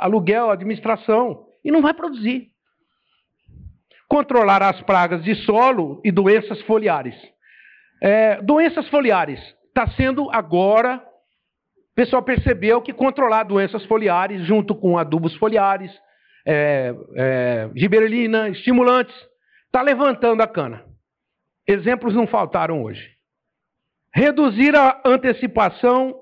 aluguel, 0.00 0.50
administração 0.50 1.46
e 1.64 1.70
não 1.70 1.80
vai 1.80 1.94
produzir. 1.94 2.48
Controlar 4.08 4.62
as 4.62 4.80
pragas 4.82 5.24
de 5.24 5.34
solo 5.34 6.00
e 6.04 6.12
doenças 6.12 6.60
foliares. 6.62 7.14
É, 8.02 8.40
doenças 8.42 8.88
foliares 8.88 9.40
está 9.68 9.88
sendo 9.96 10.30
agora. 10.30 11.02
O 11.92 11.94
pessoal 11.94 12.22
percebeu 12.22 12.82
que 12.82 12.92
controlar 12.92 13.44
doenças 13.44 13.84
foliares 13.86 14.44
junto 14.46 14.74
com 14.74 14.98
adubos 14.98 15.34
foliares, 15.36 15.90
é, 16.46 16.94
é, 17.16 17.70
giberelina, 17.74 18.48
estimulantes, 18.48 19.14
está 19.66 19.80
levantando 19.80 20.42
a 20.42 20.46
cana. 20.46 20.84
Exemplos 21.66 22.14
não 22.14 22.26
faltaram 22.26 22.82
hoje. 22.82 23.14
Reduzir 24.12 24.76
a 24.76 25.00
antecipação 25.04 26.14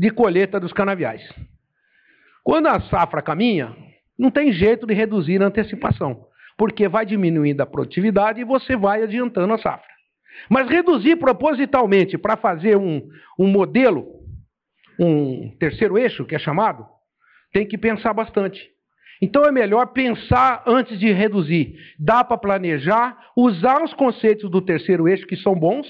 de 0.00 0.08
colheita 0.10 0.58
dos 0.58 0.72
canaviais. 0.72 1.22
Quando 2.42 2.68
a 2.68 2.80
safra 2.80 3.20
caminha, 3.20 3.76
não 4.18 4.30
tem 4.30 4.50
jeito 4.50 4.86
de 4.86 4.94
reduzir 4.94 5.42
a 5.42 5.46
antecipação, 5.46 6.24
porque 6.56 6.88
vai 6.88 7.04
diminuindo 7.04 7.60
a 7.60 7.66
produtividade 7.66 8.40
e 8.40 8.44
você 8.44 8.74
vai 8.74 9.02
adiantando 9.02 9.52
a 9.52 9.58
safra. 9.58 9.90
Mas 10.48 10.70
reduzir 10.70 11.16
propositalmente 11.16 12.16
para 12.16 12.34
fazer 12.34 12.78
um, 12.78 13.06
um 13.38 13.46
modelo, 13.46 14.06
um 14.98 15.54
terceiro 15.60 15.98
eixo, 15.98 16.24
que 16.24 16.34
é 16.34 16.38
chamado, 16.38 16.86
tem 17.52 17.68
que 17.68 17.76
pensar 17.76 18.14
bastante. 18.14 18.70
Então 19.20 19.44
é 19.44 19.52
melhor 19.52 19.88
pensar 19.88 20.64
antes 20.66 20.98
de 20.98 21.12
reduzir. 21.12 21.76
Dá 21.98 22.24
para 22.24 22.38
planejar, 22.38 23.18
usar 23.36 23.82
os 23.82 23.92
conceitos 23.92 24.50
do 24.50 24.62
terceiro 24.62 25.06
eixo 25.06 25.26
que 25.26 25.36
são 25.36 25.54
bons, 25.54 25.86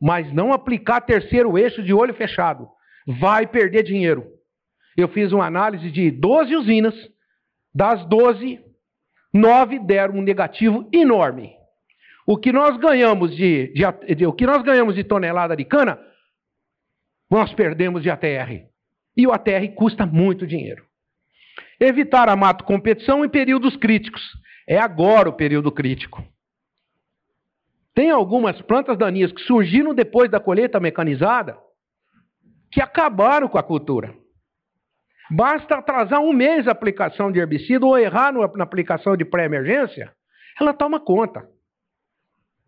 mas 0.00 0.32
não 0.32 0.52
aplicar 0.52 1.00
terceiro 1.00 1.58
eixo 1.58 1.82
de 1.82 1.92
olho 1.92 2.14
fechado. 2.14 2.68
Vai 3.06 3.46
perder 3.46 3.82
dinheiro. 3.82 4.26
Eu 4.96 5.08
fiz 5.08 5.32
uma 5.32 5.46
análise 5.46 5.90
de 5.90 6.10
12 6.10 6.56
usinas, 6.56 6.94
das 7.74 8.04
12, 8.06 8.60
9 9.32 9.78
deram 9.80 10.14
um 10.14 10.22
negativo 10.22 10.88
enorme. 10.92 11.52
O 12.26 12.38
que 12.38 12.52
nós 12.52 12.76
ganhamos 12.78 13.34
de, 13.34 13.72
de, 13.74 14.14
de, 14.14 14.26
o 14.26 14.32
que 14.32 14.46
nós 14.46 14.62
ganhamos 14.62 14.94
de 14.94 15.04
tonelada 15.04 15.56
de 15.56 15.64
cana, 15.64 15.98
nós 17.30 17.52
perdemos 17.52 18.02
de 18.02 18.10
ATR. 18.10 18.64
E 19.16 19.26
o 19.26 19.32
ATR 19.32 19.74
custa 19.74 20.06
muito 20.06 20.46
dinheiro. 20.46 20.84
Evitar 21.78 22.28
a 22.28 22.36
mato 22.36 22.64
competição 22.64 23.24
em 23.24 23.28
períodos 23.28 23.76
críticos. 23.76 24.22
É 24.66 24.78
agora 24.78 25.28
o 25.28 25.32
período 25.34 25.70
crítico. 25.70 26.24
Tem 27.94 28.10
algumas 28.10 28.60
plantas 28.62 28.96
daninhas 28.96 29.32
que 29.32 29.42
surgiram 29.42 29.94
depois 29.94 30.30
da 30.30 30.40
colheita 30.40 30.80
mecanizada 30.80 31.56
que 32.74 32.80
acabaram 32.80 33.48
com 33.48 33.56
a 33.56 33.62
cultura. 33.62 34.12
Basta 35.30 35.76
atrasar 35.76 36.20
um 36.20 36.32
mês 36.32 36.66
a 36.66 36.72
aplicação 36.72 37.30
de 37.30 37.38
herbicida 37.38 37.86
ou 37.86 37.96
errar 37.96 38.32
na 38.32 38.64
aplicação 38.64 39.16
de 39.16 39.24
pré-emergência, 39.24 40.12
ela 40.60 40.74
toma 40.74 40.98
conta. 40.98 41.48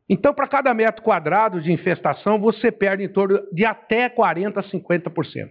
Então, 0.08 0.32
para 0.32 0.46
cada 0.46 0.72
metro 0.72 1.02
quadrado 1.02 1.60
de 1.60 1.72
infestação, 1.72 2.38
você 2.38 2.70
perde 2.70 3.02
em 3.02 3.08
torno 3.08 3.40
de 3.52 3.64
até 3.64 4.08
40% 4.08 4.56
a 4.56 4.62
50%. 4.62 5.50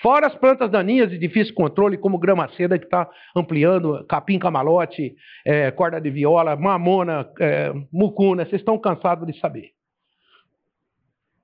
Fora 0.00 0.28
as 0.28 0.36
plantas 0.36 0.70
daninhas 0.70 1.10
de 1.10 1.18
difícil 1.18 1.52
controle, 1.52 1.98
como 1.98 2.16
grama 2.16 2.48
seda, 2.50 2.78
que 2.78 2.84
está 2.84 3.10
ampliando, 3.36 4.06
capim 4.06 4.38
camalote, 4.38 5.16
é, 5.44 5.72
corda 5.72 6.00
de 6.00 6.10
viola, 6.10 6.54
mamona, 6.54 7.28
é, 7.40 7.72
mucuna, 7.92 8.44
vocês 8.46 8.62
estão 8.62 8.78
cansados 8.78 9.26
de 9.26 9.38
saber. 9.40 9.72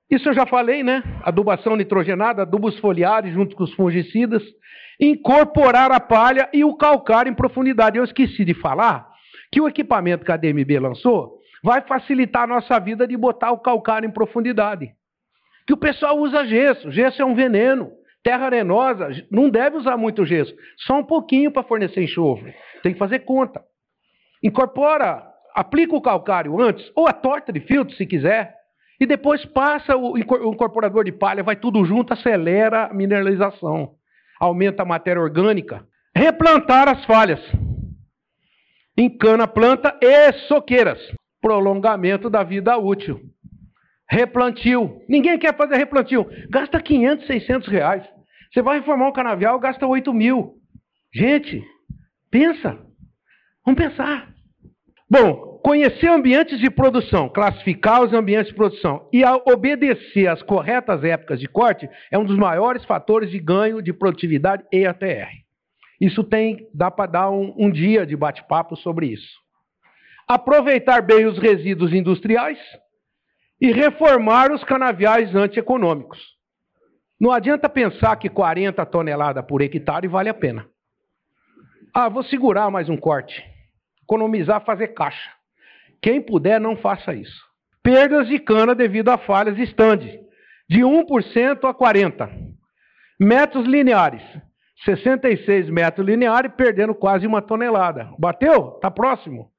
Isso 0.09 0.29
eu 0.29 0.33
já 0.33 0.45
falei, 0.45 0.83
né? 0.83 1.03
Adubação 1.23 1.75
nitrogenada, 1.75 2.43
adubos 2.43 2.79
foliares 2.79 3.33
junto 3.33 3.55
com 3.55 3.63
os 3.63 3.73
fungicidas, 3.73 4.41
incorporar 4.99 5.91
a 5.91 5.99
palha 5.99 6.49
e 6.53 6.63
o 6.63 6.75
calcário 6.75 7.29
em 7.29 7.35
profundidade. 7.35 7.97
Eu 7.97 8.05
esqueci 8.05 8.45
de 8.45 8.53
falar 8.53 9.07
que 9.51 9.59
o 9.59 9.67
equipamento 9.67 10.25
que 10.25 10.31
a 10.31 10.37
DMB 10.37 10.79
lançou 10.79 11.37
vai 11.61 11.81
facilitar 11.81 12.43
a 12.43 12.47
nossa 12.47 12.79
vida 12.79 13.05
de 13.05 13.17
botar 13.17 13.51
o 13.51 13.59
calcário 13.59 14.07
em 14.07 14.11
profundidade. 14.11 14.91
Que 15.65 15.73
o 15.73 15.77
pessoal 15.77 16.17
usa 16.17 16.45
gesso, 16.45 16.89
gesso 16.91 17.21
é 17.21 17.25
um 17.25 17.35
veneno. 17.35 17.91
Terra 18.23 18.45
arenosa, 18.45 19.09
não 19.31 19.49
deve 19.49 19.77
usar 19.77 19.95
muito 19.95 20.25
gesso, 20.25 20.53
só 20.77 20.99
um 20.99 21.03
pouquinho 21.03 21.51
para 21.51 21.63
fornecer 21.63 22.03
enxofre. 22.03 22.53
Tem 22.83 22.91
que 22.91 22.99
fazer 22.99 23.19
conta. 23.19 23.61
Incorpora, 24.43 25.23
aplica 25.55 25.95
o 25.95 26.01
calcário 26.01 26.59
antes, 26.59 26.91
ou 26.95 27.07
a 27.07 27.13
torta 27.13 27.53
de 27.53 27.61
filtro, 27.61 27.95
se 27.95 28.05
quiser, 28.05 28.56
e 28.99 29.05
depois 29.05 29.45
passa 29.45 29.95
o 29.95 30.17
incorporador 30.17 31.03
de 31.03 31.11
palha, 31.11 31.43
vai 31.43 31.55
tudo 31.55 31.85
junto, 31.85 32.13
acelera 32.13 32.85
a 32.85 32.93
mineralização, 32.93 33.91
aumenta 34.39 34.83
a 34.83 34.85
matéria 34.85 35.21
orgânica. 35.21 35.85
Replantar 36.15 36.89
as 36.89 37.05
falhas. 37.05 37.39
Encana 38.97 39.47
planta 39.47 39.95
e 40.01 40.33
soqueiras. 40.47 40.99
Prolongamento 41.39 42.29
da 42.29 42.43
vida 42.43 42.75
útil. 42.77 43.21
Replantio. 44.09 44.99
Ninguém 45.07 45.37
quer 45.37 45.55
fazer 45.55 45.77
replantio. 45.77 46.25
Gasta 46.49 46.81
500, 46.81 47.27
600 47.27 47.67
reais. 47.67 48.03
Você 48.51 48.61
vai 48.63 48.79
reformar 48.79 49.09
um 49.09 49.13
canavial, 49.13 49.59
gasta 49.59 49.85
8 49.85 50.11
mil. 50.11 50.55
Gente, 51.13 51.63
pensa. 52.31 52.79
Vamos 53.63 53.79
pensar. 53.79 54.29
Bom, 55.09 55.46
conhecer 55.63 56.07
ambientes 56.07 56.59
de 56.59 56.69
produção, 56.69 57.29
classificar 57.29 58.03
os 58.03 58.13
ambientes 58.13 58.49
de 58.49 58.55
produção 58.55 59.07
e 59.11 59.23
obedecer 59.25 60.27
às 60.27 60.41
corretas 60.41 61.03
épocas 61.03 61.39
de 61.39 61.47
corte 61.47 61.89
é 62.11 62.17
um 62.17 62.25
dos 62.25 62.37
maiores 62.37 62.83
fatores 62.85 63.29
de 63.29 63.39
ganho 63.39 63.81
de 63.81 63.93
produtividade 63.93 64.63
e 64.71 64.85
ATR. 64.85 65.29
Isso 65.99 66.23
tem, 66.23 66.67
dá 66.73 66.91
para 66.91 67.11
dar 67.11 67.31
um, 67.31 67.53
um 67.57 67.71
dia 67.71 68.05
de 68.05 68.15
bate-papo 68.15 68.75
sobre 68.75 69.07
isso. 69.07 69.37
Aproveitar 70.27 71.01
bem 71.01 71.25
os 71.25 71.39
resíduos 71.39 71.93
industriais 71.93 72.59
e 73.59 73.71
reformar 73.71 74.51
os 74.51 74.63
canaviais 74.63 75.33
antieconômicos. 75.35 76.19
Não 77.19 77.31
adianta 77.31 77.67
pensar 77.67 78.15
que 78.17 78.29
40 78.29 78.85
toneladas 78.85 79.43
por 79.45 79.61
hectare 79.61 80.07
vale 80.07 80.29
a 80.29 80.33
pena. 80.33 80.67
Ah, 81.93 82.09
vou 82.09 82.23
segurar 82.23 82.69
mais 82.69 82.89
um 82.89 82.97
corte. 82.97 83.43
Economizar, 84.03 84.63
fazer 84.63 84.89
caixa. 84.89 85.36
Quem 86.01 86.21
puder, 86.21 86.59
não 86.59 86.75
faça 86.75 87.13
isso. 87.13 87.41
Perdas 87.83 88.27
de 88.27 88.39
cana 88.39 88.75
devido 88.75 89.09
a 89.09 89.17
falhas 89.17 89.57
stand, 89.59 89.99
de 90.69 90.81
1% 90.81 91.63
a 91.63 91.73
40%. 91.73 92.29
Metros 93.19 93.65
lineares, 93.65 94.21
66 94.85 95.69
metros 95.69 96.05
lineares, 96.05 96.51
perdendo 96.55 96.93
quase 96.93 97.25
uma 97.25 97.41
tonelada. 97.41 98.11
Bateu? 98.19 98.75
Está 98.75 98.91
próximo. 98.91 99.51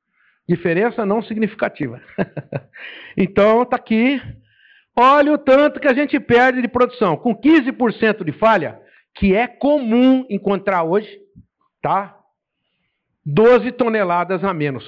Diferença 0.48 1.04
não 1.04 1.20
significativa. 1.22 2.00
então, 3.16 3.62
está 3.62 3.76
aqui 3.76 4.20
Olha 5.00 5.32
o 5.32 5.38
tanto 5.38 5.78
que 5.78 5.86
a 5.86 5.94
gente 5.94 6.18
perde 6.18 6.60
de 6.60 6.66
produção. 6.66 7.16
Com 7.16 7.32
15% 7.32 8.24
de 8.24 8.32
falha, 8.32 8.80
que 9.14 9.32
é 9.32 9.46
comum 9.46 10.26
encontrar 10.28 10.82
hoje, 10.82 11.08
tá? 11.80 12.18
12 13.24 13.70
toneladas 13.70 14.42
a 14.42 14.52
menos. 14.52 14.84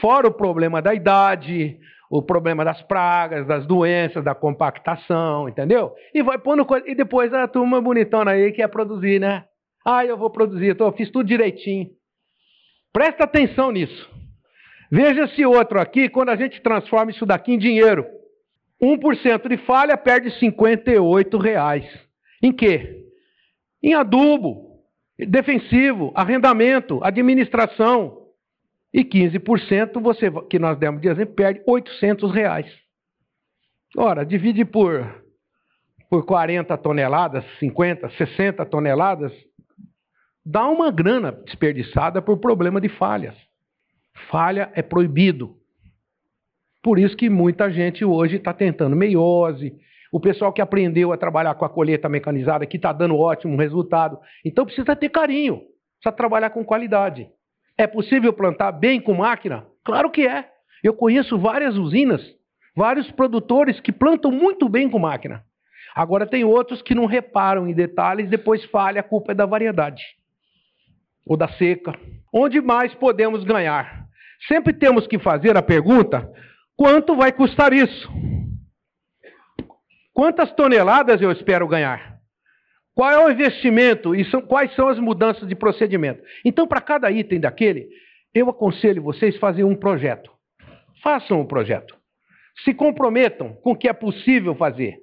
Fora 0.00 0.28
o 0.28 0.32
problema 0.32 0.80
da 0.80 0.94
idade, 0.94 1.78
o 2.10 2.22
problema 2.22 2.64
das 2.64 2.80
pragas, 2.82 3.46
das 3.46 3.66
doenças, 3.66 4.24
da 4.24 4.34
compactação, 4.34 5.48
entendeu? 5.48 5.92
E 6.14 6.22
vai 6.22 6.38
pondo 6.38 6.64
coisa. 6.64 6.88
E 6.88 6.94
depois 6.94 7.32
a 7.34 7.46
turma 7.46 7.80
bonitona 7.80 8.32
aí 8.32 8.52
quer 8.52 8.68
produzir, 8.68 9.20
né? 9.20 9.44
Ah, 9.84 10.04
eu 10.04 10.16
vou 10.16 10.30
produzir, 10.30 10.76
eu 10.78 10.92
fiz 10.92 11.10
tudo 11.10 11.26
direitinho. 11.26 11.88
Presta 12.92 13.24
atenção 13.24 13.70
nisso. 13.70 14.10
Veja 14.90 15.24
esse 15.24 15.44
outro 15.44 15.78
aqui, 15.80 16.08
quando 16.08 16.30
a 16.30 16.36
gente 16.36 16.60
transforma 16.62 17.10
isso 17.10 17.26
daqui 17.26 17.52
em 17.52 17.58
dinheiro. 17.58 18.06
1% 18.82 19.48
de 19.48 19.56
falha 19.58 19.96
perde 19.96 20.30
58 20.38 21.36
reais. 21.36 21.84
Em 22.42 22.52
quê? 22.52 23.04
Em 23.82 23.94
adubo, 23.94 24.80
defensivo, 25.18 26.12
arrendamento, 26.14 27.00
administração. 27.02 28.27
E 28.92 29.04
15% 29.04 30.00
você, 30.00 30.30
que 30.48 30.58
nós 30.58 30.78
demos 30.78 31.00
de 31.00 31.08
exemplo, 31.08 31.34
perde 31.34 31.62
800 31.66 32.32
reais. 32.32 32.66
Ora, 33.96 34.24
divide 34.24 34.64
por, 34.64 35.24
por 36.10 36.24
40 36.24 36.76
toneladas, 36.78 37.44
50, 37.58 38.10
60 38.10 38.64
toneladas, 38.66 39.32
dá 40.44 40.66
uma 40.66 40.90
grana 40.90 41.32
desperdiçada 41.32 42.22
por 42.22 42.38
problema 42.38 42.80
de 42.80 42.88
falhas. 42.88 43.34
Falha 44.30 44.70
é 44.74 44.82
proibido. 44.82 45.56
Por 46.82 46.98
isso 46.98 47.16
que 47.16 47.28
muita 47.28 47.70
gente 47.70 48.04
hoje 48.04 48.36
está 48.36 48.52
tentando 48.52 48.96
meiose. 48.96 49.74
O 50.10 50.18
pessoal 50.18 50.52
que 50.52 50.62
aprendeu 50.62 51.12
a 51.12 51.18
trabalhar 51.18 51.54
com 51.54 51.64
a 51.64 51.68
colheita 51.68 52.08
mecanizada, 52.08 52.66
que 52.66 52.76
está 52.76 52.92
dando 52.92 53.16
ótimo 53.16 53.58
resultado. 53.58 54.18
Então 54.44 54.64
precisa 54.64 54.96
ter 54.96 55.10
carinho, 55.10 55.58
precisa 56.00 56.16
trabalhar 56.16 56.50
com 56.50 56.64
qualidade. 56.64 57.28
É 57.78 57.86
possível 57.86 58.32
plantar 58.32 58.72
bem 58.72 59.00
com 59.00 59.14
máquina? 59.14 59.64
Claro 59.84 60.10
que 60.10 60.26
é. 60.26 60.48
Eu 60.82 60.92
conheço 60.92 61.38
várias 61.38 61.76
usinas, 61.76 62.20
vários 62.76 63.10
produtores 63.12 63.80
que 63.80 63.92
plantam 63.92 64.32
muito 64.32 64.68
bem 64.68 64.90
com 64.90 64.98
máquina. 64.98 65.44
Agora 65.94 66.26
tem 66.26 66.44
outros 66.44 66.82
que 66.82 66.94
não 66.94 67.06
reparam 67.06 67.68
em 67.68 67.72
detalhes, 67.72 68.28
depois 68.28 68.64
falha, 68.66 69.00
a 69.00 69.04
culpa 69.04 69.32
é 69.32 69.34
da 69.34 69.46
variedade 69.46 70.02
ou 71.24 71.36
da 71.36 71.48
seca. 71.48 71.92
Onde 72.32 72.60
mais 72.60 72.94
podemos 72.94 73.44
ganhar? 73.44 74.06
Sempre 74.46 74.72
temos 74.72 75.06
que 75.06 75.18
fazer 75.18 75.56
a 75.56 75.62
pergunta: 75.62 76.30
Quanto 76.76 77.16
vai 77.16 77.32
custar 77.32 77.72
isso? 77.72 78.08
Quantas 80.12 80.52
toneladas 80.52 81.20
eu 81.20 81.30
espero 81.30 81.68
ganhar? 81.68 82.17
Qual 82.98 83.12
é 83.12 83.24
o 83.24 83.30
investimento 83.30 84.12
e 84.12 84.28
são, 84.28 84.40
quais 84.40 84.74
são 84.74 84.88
as 84.88 84.98
mudanças 84.98 85.48
de 85.48 85.54
procedimento? 85.54 86.20
Então, 86.44 86.66
para 86.66 86.80
cada 86.80 87.08
item 87.08 87.38
daquele, 87.38 87.88
eu 88.34 88.50
aconselho 88.50 89.00
vocês 89.00 89.36
a 89.36 89.38
fazer 89.38 89.62
um 89.62 89.76
projeto. 89.76 90.32
façam 91.00 91.40
o 91.40 91.46
projeto. 91.46 91.96
Se 92.64 92.74
comprometam 92.74 93.54
com 93.62 93.70
o 93.70 93.76
que 93.76 93.88
é 93.88 93.92
possível 93.92 94.52
fazer, 94.56 94.96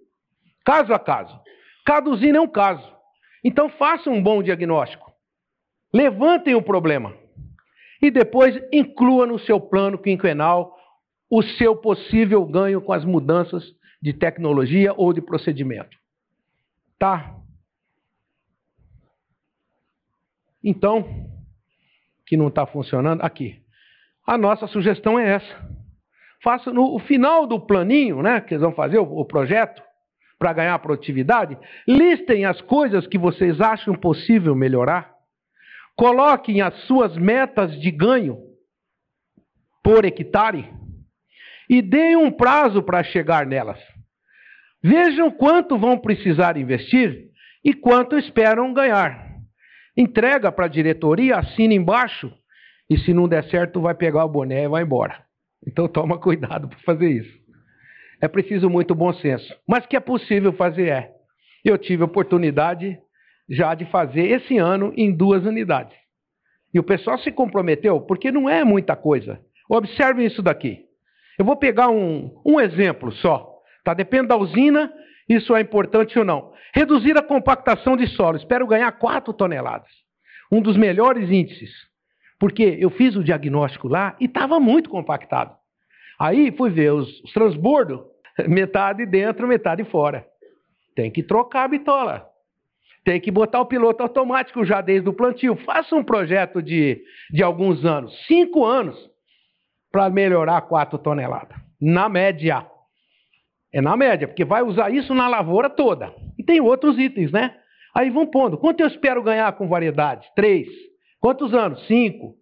caso 0.66 0.94
a 0.94 1.00
caso. 1.00 1.40
Cada 1.86 2.10
usina 2.10 2.38
é 2.38 2.42
um 2.42 2.50
caso. 2.50 2.86
Então 3.42 3.70
façam 3.70 4.12
um 4.12 4.22
bom 4.22 4.44
diagnóstico. 4.44 5.14
Levantem 5.94 6.54
o 6.54 6.62
problema. 6.62 7.16
E 8.02 8.12
depois 8.12 8.62
inclua 8.74 9.26
no 9.26 9.40
seu 9.40 9.58
plano 9.58 9.98
quinquenal 9.98 10.76
o 11.30 11.42
seu 11.42 11.78
possível 11.78 12.46
ganho 12.46 12.82
com 12.82 12.92
as 12.92 13.06
mudanças 13.06 13.64
de 14.02 14.12
tecnologia 14.12 14.94
ou 14.98 15.14
de 15.14 15.22
procedimento. 15.22 15.98
Tá? 17.00 17.45
Então, 20.66 21.06
que 22.26 22.36
não 22.36 22.48
está 22.48 22.66
funcionando, 22.66 23.22
aqui. 23.22 23.62
A 24.26 24.36
nossa 24.36 24.66
sugestão 24.66 25.20
é 25.20 25.36
essa. 25.36 25.70
Faça 26.44 26.74
no 26.74 26.98
final 27.00 27.46
do 27.46 27.60
planinho, 27.60 28.24
né, 28.24 28.42
que 28.42 28.56
eles 28.56 28.64
vão 28.64 28.74
fazer, 28.74 28.98
o, 28.98 29.04
o 29.04 29.26
projeto, 29.26 29.84
para 30.40 30.52
ganhar 30.54 30.80
produtividade, 30.80 31.58
listem 31.88 32.46
as 32.46 32.60
coisas 32.62 33.08
que 33.08 33.18
vocês 33.18 33.62
acham 33.62 33.94
possível 33.94 34.56
melhorar. 34.56 35.14
Coloquem 35.96 36.62
as 36.62 36.74
suas 36.86 37.16
metas 37.16 37.80
de 37.80 37.90
ganho 37.90 38.38
por 39.84 40.04
hectare 40.04 40.74
e 41.70 41.82
deem 41.82 42.16
um 42.16 42.32
prazo 42.32 42.84
para 42.84 43.04
chegar 43.04 43.46
nelas. 43.46 43.80
Vejam 44.84 45.32
quanto 45.32 45.78
vão 45.78 45.98
precisar 45.98 46.58
investir 46.58 47.30
e 47.64 47.74
quanto 47.74 48.18
esperam 48.18 48.74
ganhar. 48.74 49.25
Entrega 49.98 50.52
para 50.52 50.66
a 50.66 50.70
diretoria, 50.70 51.38
assina 51.38 51.74
embaixo 51.74 52.32
e 52.90 52.98
se 52.98 53.14
não 53.14 53.28
der 53.28 53.44
certo, 53.46 53.82
vai 53.82 53.96
pegar 53.96 54.26
o 54.26 54.30
boné 54.30 54.64
e 54.64 54.68
vai 54.68 54.84
embora. 54.84 55.24
Então 55.66 55.88
toma 55.88 56.20
cuidado 56.20 56.68
para 56.68 56.78
fazer 56.80 57.10
isso. 57.10 57.46
É 58.22 58.28
preciso 58.28 58.70
muito 58.70 58.94
bom 58.94 59.14
senso. 59.14 59.56
Mas 59.68 59.86
que 59.86 59.96
é 59.96 60.00
possível 60.00 60.54
fazer 60.54 60.90
é. 60.90 61.12
Eu 61.64 61.78
tive 61.78 62.04
a 62.04 62.06
oportunidade 62.06 62.98
já 63.50 63.74
de 63.74 63.86
fazer 63.86 64.28
esse 64.28 64.58
ano 64.58 64.94
em 64.96 65.12
duas 65.12 65.46
unidades. 65.46 65.96
E 66.74 66.80
o 66.80 66.84
pessoal 66.84 67.18
se 67.18 67.32
comprometeu, 67.32 68.02
porque 68.02 68.32
não 68.32 68.50
é 68.50 68.64
muita 68.64 68.96
coisa. 68.96 69.40
Observem 69.70 70.26
isso 70.26 70.42
daqui. 70.42 70.86
Eu 71.38 71.46
vou 71.46 71.56
pegar 71.56 71.90
um, 71.90 72.32
um 72.46 72.60
exemplo 72.60 73.12
só. 73.14 73.52
Tá? 73.84 73.94
Depende 73.94 74.28
da 74.28 74.38
usina, 74.38 74.92
isso 75.28 75.56
é 75.56 75.62
importante 75.62 76.18
ou 76.18 76.26
não. 76.26 76.54
Reduzir 76.74 77.18
a 77.18 77.24
compactação 77.24 77.98
de 77.98 78.08
solo. 78.08 78.38
Espero 78.38 78.68
ganhar 78.68 78.92
4 78.92 79.34
toneladas. 79.34 79.90
Um 80.52 80.62
dos 80.62 80.78
melhores 80.78 81.30
índices. 81.30 81.72
Porque 82.40 82.78
eu 82.80 82.90
fiz 82.90 83.16
o 83.16 83.24
diagnóstico 83.24 83.88
lá 83.88 84.16
e 84.20 84.26
estava 84.26 84.60
muito 84.60 84.90
compactado. 84.90 85.56
Aí 86.20 86.52
fui 86.52 86.70
ver 86.70 86.94
os, 86.94 87.22
os 87.24 87.32
transbordos, 87.32 88.02
metade 88.48 89.06
dentro, 89.06 89.48
metade 89.48 89.84
fora. 89.86 90.26
Tem 90.96 91.10
que 91.10 91.24
trocar 91.24 91.64
a 91.64 91.68
bitola. 91.68 92.30
Tem 93.04 93.20
que 93.20 93.30
botar 93.30 93.62
o 93.62 93.66
piloto 93.66 94.02
automático 94.02 94.66
já 94.66 94.82
desde 94.82 95.08
o 95.08 95.14
plantio. 95.14 95.56
Faça 95.58 95.96
um 95.96 96.04
projeto 96.04 96.62
de, 96.62 97.02
de 97.32 97.44
alguns 97.44 97.86
anos, 97.86 98.14
cinco 98.26 98.66
anos, 98.66 98.98
para 99.92 100.10
melhorar 100.10 100.62
4 100.62 100.98
toneladas. 101.00 101.58
Na 101.80 102.10
média. 102.10 102.66
É 103.76 103.82
na 103.82 103.98
média, 103.98 104.26
porque 104.26 104.46
vai 104.46 104.64
usar 104.64 104.90
isso 104.90 105.14
na 105.14 105.28
lavoura 105.28 105.70
toda. 105.70 106.14
E 106.40 106.44
tem 106.46 106.62
outros 106.62 106.98
itens, 106.98 107.30
né? 107.30 107.54
Aí 107.94 108.10
vão 108.10 108.26
pondo. 108.26 108.58
Quanto 108.58 108.80
eu 108.80 108.88
espero 108.88 109.22
ganhar 109.22 109.52
com 109.52 109.68
variedade? 109.68 110.26
Três. 110.34 110.66
Quantos 111.20 111.54
anos? 111.54 111.86
Cinco. 111.86 112.36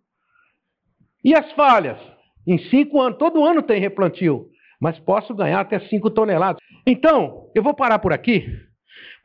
E 1.25 1.33
as 1.33 1.51
falhas? 1.53 1.97
Em 2.45 2.59
cinco 2.69 3.01
anos, 3.01 3.17
todo 3.17 3.43
ano 3.43 3.63
tem 3.63 3.81
replantio, 3.81 4.45
mas 4.79 4.99
posso 4.99 5.33
ganhar 5.33 5.61
até 5.61 5.79
cinco 5.79 6.11
toneladas. 6.11 6.61
Então, 6.85 7.49
eu 7.55 7.63
vou 7.63 7.73
parar 7.73 7.97
por 7.97 8.13
aqui, 8.13 8.45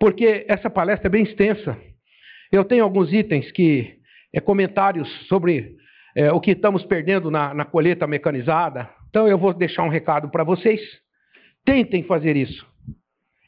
porque 0.00 0.46
essa 0.48 0.70
palestra 0.70 1.08
é 1.08 1.10
bem 1.10 1.24
extensa. 1.24 1.76
Eu 2.50 2.64
tenho 2.64 2.84
alguns 2.84 3.12
itens 3.12 3.52
que 3.52 3.98
é 4.32 4.40
comentários 4.40 5.06
sobre 5.26 5.76
é, 6.16 6.32
o 6.32 6.40
que 6.40 6.52
estamos 6.52 6.82
perdendo 6.84 7.30
na, 7.30 7.52
na 7.52 7.66
colheita 7.66 8.06
mecanizada. 8.06 8.88
Então, 9.10 9.28
eu 9.28 9.36
vou 9.36 9.52
deixar 9.52 9.82
um 9.82 9.90
recado 9.90 10.30
para 10.30 10.42
vocês. 10.42 10.80
Tentem 11.68 12.02
fazer 12.02 12.34
isso. 12.34 12.66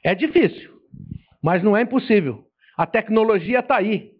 É 0.04 0.14
difícil, 0.14 0.70
mas 1.42 1.62
não 1.62 1.74
é 1.74 1.80
impossível. 1.80 2.44
A 2.76 2.84
tecnologia 2.84 3.60
está 3.60 3.78
aí. 3.78 4.10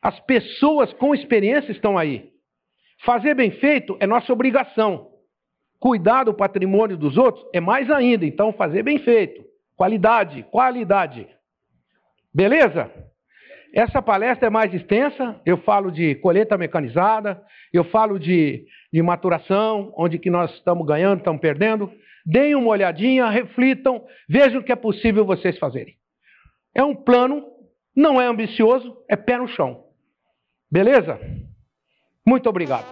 As 0.00 0.20
pessoas 0.20 0.92
com 0.92 1.12
experiência 1.12 1.72
estão 1.72 1.98
aí. 1.98 2.30
Fazer 3.04 3.34
bem 3.34 3.50
feito 3.50 3.96
é 3.98 4.06
nossa 4.06 4.32
obrigação. 4.32 5.10
Cuidar 5.80 6.22
do 6.22 6.32
patrimônio 6.32 6.96
dos 6.96 7.18
outros 7.18 7.44
é 7.52 7.58
mais 7.58 7.90
ainda. 7.90 8.24
Então, 8.24 8.52
fazer 8.52 8.84
bem 8.84 9.00
feito. 9.00 9.44
Qualidade, 9.74 10.44
qualidade. 10.52 11.26
Beleza? 12.32 12.88
Essa 13.74 14.00
palestra 14.00 14.46
é 14.46 14.50
mais 14.50 14.72
extensa. 14.72 15.40
Eu 15.44 15.58
falo 15.58 15.90
de 15.90 16.14
colheita 16.14 16.56
mecanizada, 16.56 17.42
eu 17.72 17.82
falo 17.82 18.16
de, 18.16 18.64
de 18.92 19.02
maturação, 19.02 19.92
onde 19.96 20.20
que 20.20 20.30
nós 20.30 20.54
estamos 20.54 20.86
ganhando, 20.86 21.18
estamos 21.18 21.40
perdendo. 21.40 21.92
Deem 22.30 22.54
uma 22.54 22.68
olhadinha, 22.68 23.30
reflitam, 23.30 24.04
vejam 24.28 24.60
o 24.60 24.62
que 24.62 24.70
é 24.70 24.76
possível 24.76 25.24
vocês 25.24 25.56
fazerem. 25.56 25.96
É 26.74 26.84
um 26.84 26.94
plano, 26.94 27.42
não 27.96 28.20
é 28.20 28.26
ambicioso, 28.26 28.98
é 29.08 29.16
pé 29.16 29.38
no 29.38 29.48
chão. 29.48 29.86
Beleza? 30.70 31.18
Muito 32.26 32.46
obrigado. 32.46 32.84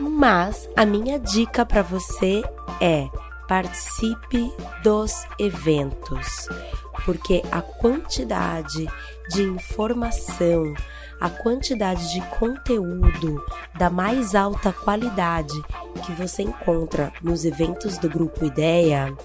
Mas 0.00 0.68
a 0.76 0.86
minha 0.86 1.18
dica 1.18 1.66
para 1.66 1.82
você 1.82 2.44
é 2.80 3.08
participe 3.48 4.52
dos 4.84 5.26
eventos, 5.38 6.48
porque 7.04 7.42
a 7.50 7.60
quantidade 7.62 8.86
de 9.30 9.42
informação, 9.42 10.72
a 11.20 11.28
quantidade 11.28 12.12
de 12.12 12.20
conteúdo 12.38 13.44
da 13.78 13.90
mais 13.90 14.34
alta 14.34 14.72
qualidade 14.72 15.54
que 16.04 16.12
você 16.12 16.42
encontra 16.42 17.12
nos 17.22 17.44
eventos 17.44 17.98
do 17.98 18.08
Grupo 18.08 18.44
Ideia 18.44 19.16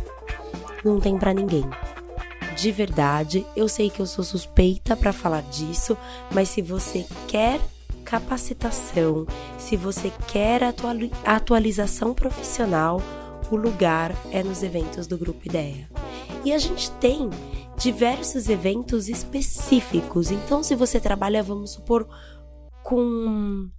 não 0.84 0.99
tem 0.99 1.17
para 1.17 1.34
ninguém. 1.34 1.65
De 2.56 2.71
verdade, 2.71 3.45
eu 3.56 3.67
sei 3.67 3.89
que 3.89 3.99
eu 3.99 4.06
sou 4.06 4.23
suspeita 4.23 4.95
para 4.95 5.12
falar 5.12 5.41
disso, 5.43 5.97
mas 6.32 6.49
se 6.49 6.62
você 6.62 7.06
quer 7.27 7.60
capacitação, 8.03 9.25
se 9.58 9.75
você 9.75 10.12
quer 10.27 10.62
atualização 11.25 12.13
profissional, 12.13 13.01
o 13.49 13.56
lugar 13.56 14.15
é 14.32 14.43
nos 14.43 14.62
eventos 14.62 15.08
do 15.08 15.17
Grupo 15.17 15.41
Ideia. 15.45 15.89
E 16.43 16.51
a 16.51 16.58
gente 16.58 16.91
tem 16.91 17.29
diversos 17.77 18.49
eventos 18.49 19.08
específicos. 19.08 20.32
Então, 20.32 20.63
se 20.63 20.75
você 20.75 20.99
trabalha, 20.99 21.41
vamos 21.41 21.71
supor, 21.71 22.08
com 22.84 23.69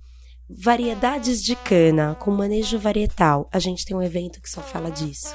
variedades 0.48 1.42
de 1.42 1.56
cana, 1.56 2.14
com 2.14 2.30
manejo 2.30 2.78
varietal, 2.78 3.48
a 3.52 3.58
gente 3.58 3.84
tem 3.84 3.96
um 3.96 4.02
evento 4.02 4.40
que 4.40 4.50
só 4.50 4.60
fala 4.60 4.90
disso. 4.90 5.34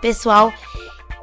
Pessoal, 0.00 0.52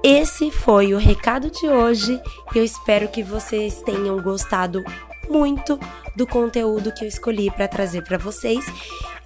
esse 0.03 0.51
foi 0.51 0.93
o 0.93 0.97
recado 0.97 1.49
de 1.49 1.69
hoje. 1.69 2.21
Eu 2.53 2.65
espero 2.65 3.07
que 3.07 3.23
vocês 3.23 3.81
tenham 3.81 4.21
gostado 4.21 4.83
muito 5.29 5.79
do 6.17 6.27
conteúdo 6.27 6.93
que 6.93 7.05
eu 7.05 7.07
escolhi 7.07 7.49
para 7.49 7.69
trazer 7.69 8.03
para 8.03 8.17
vocês 8.17 8.65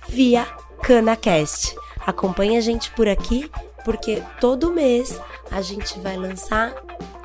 via 0.08 0.46
CanaCast. 0.84 1.76
Acompanhe 2.06 2.58
a 2.58 2.62
gente 2.62 2.92
por 2.92 3.08
aqui, 3.08 3.50
porque 3.84 4.22
todo 4.40 4.72
mês 4.72 5.20
a 5.52 5.62
gente 5.62 6.00
vai 6.00 6.18
lançar 6.18 6.74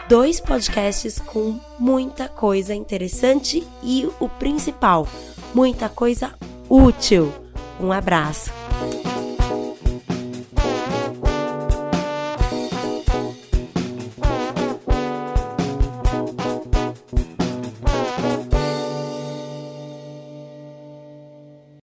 dois 0.09 0.41
podcasts 0.41 1.19
com 1.19 1.61
muita 1.79 2.29
coisa 2.29 2.75
interessante 2.75 3.67
e 3.83 4.09
o 4.19 4.29
principal, 4.29 5.07
muita 5.55 5.89
coisa 5.89 6.33
útil. 6.69 7.33
Um 7.81 7.93
abraço. 7.93 8.51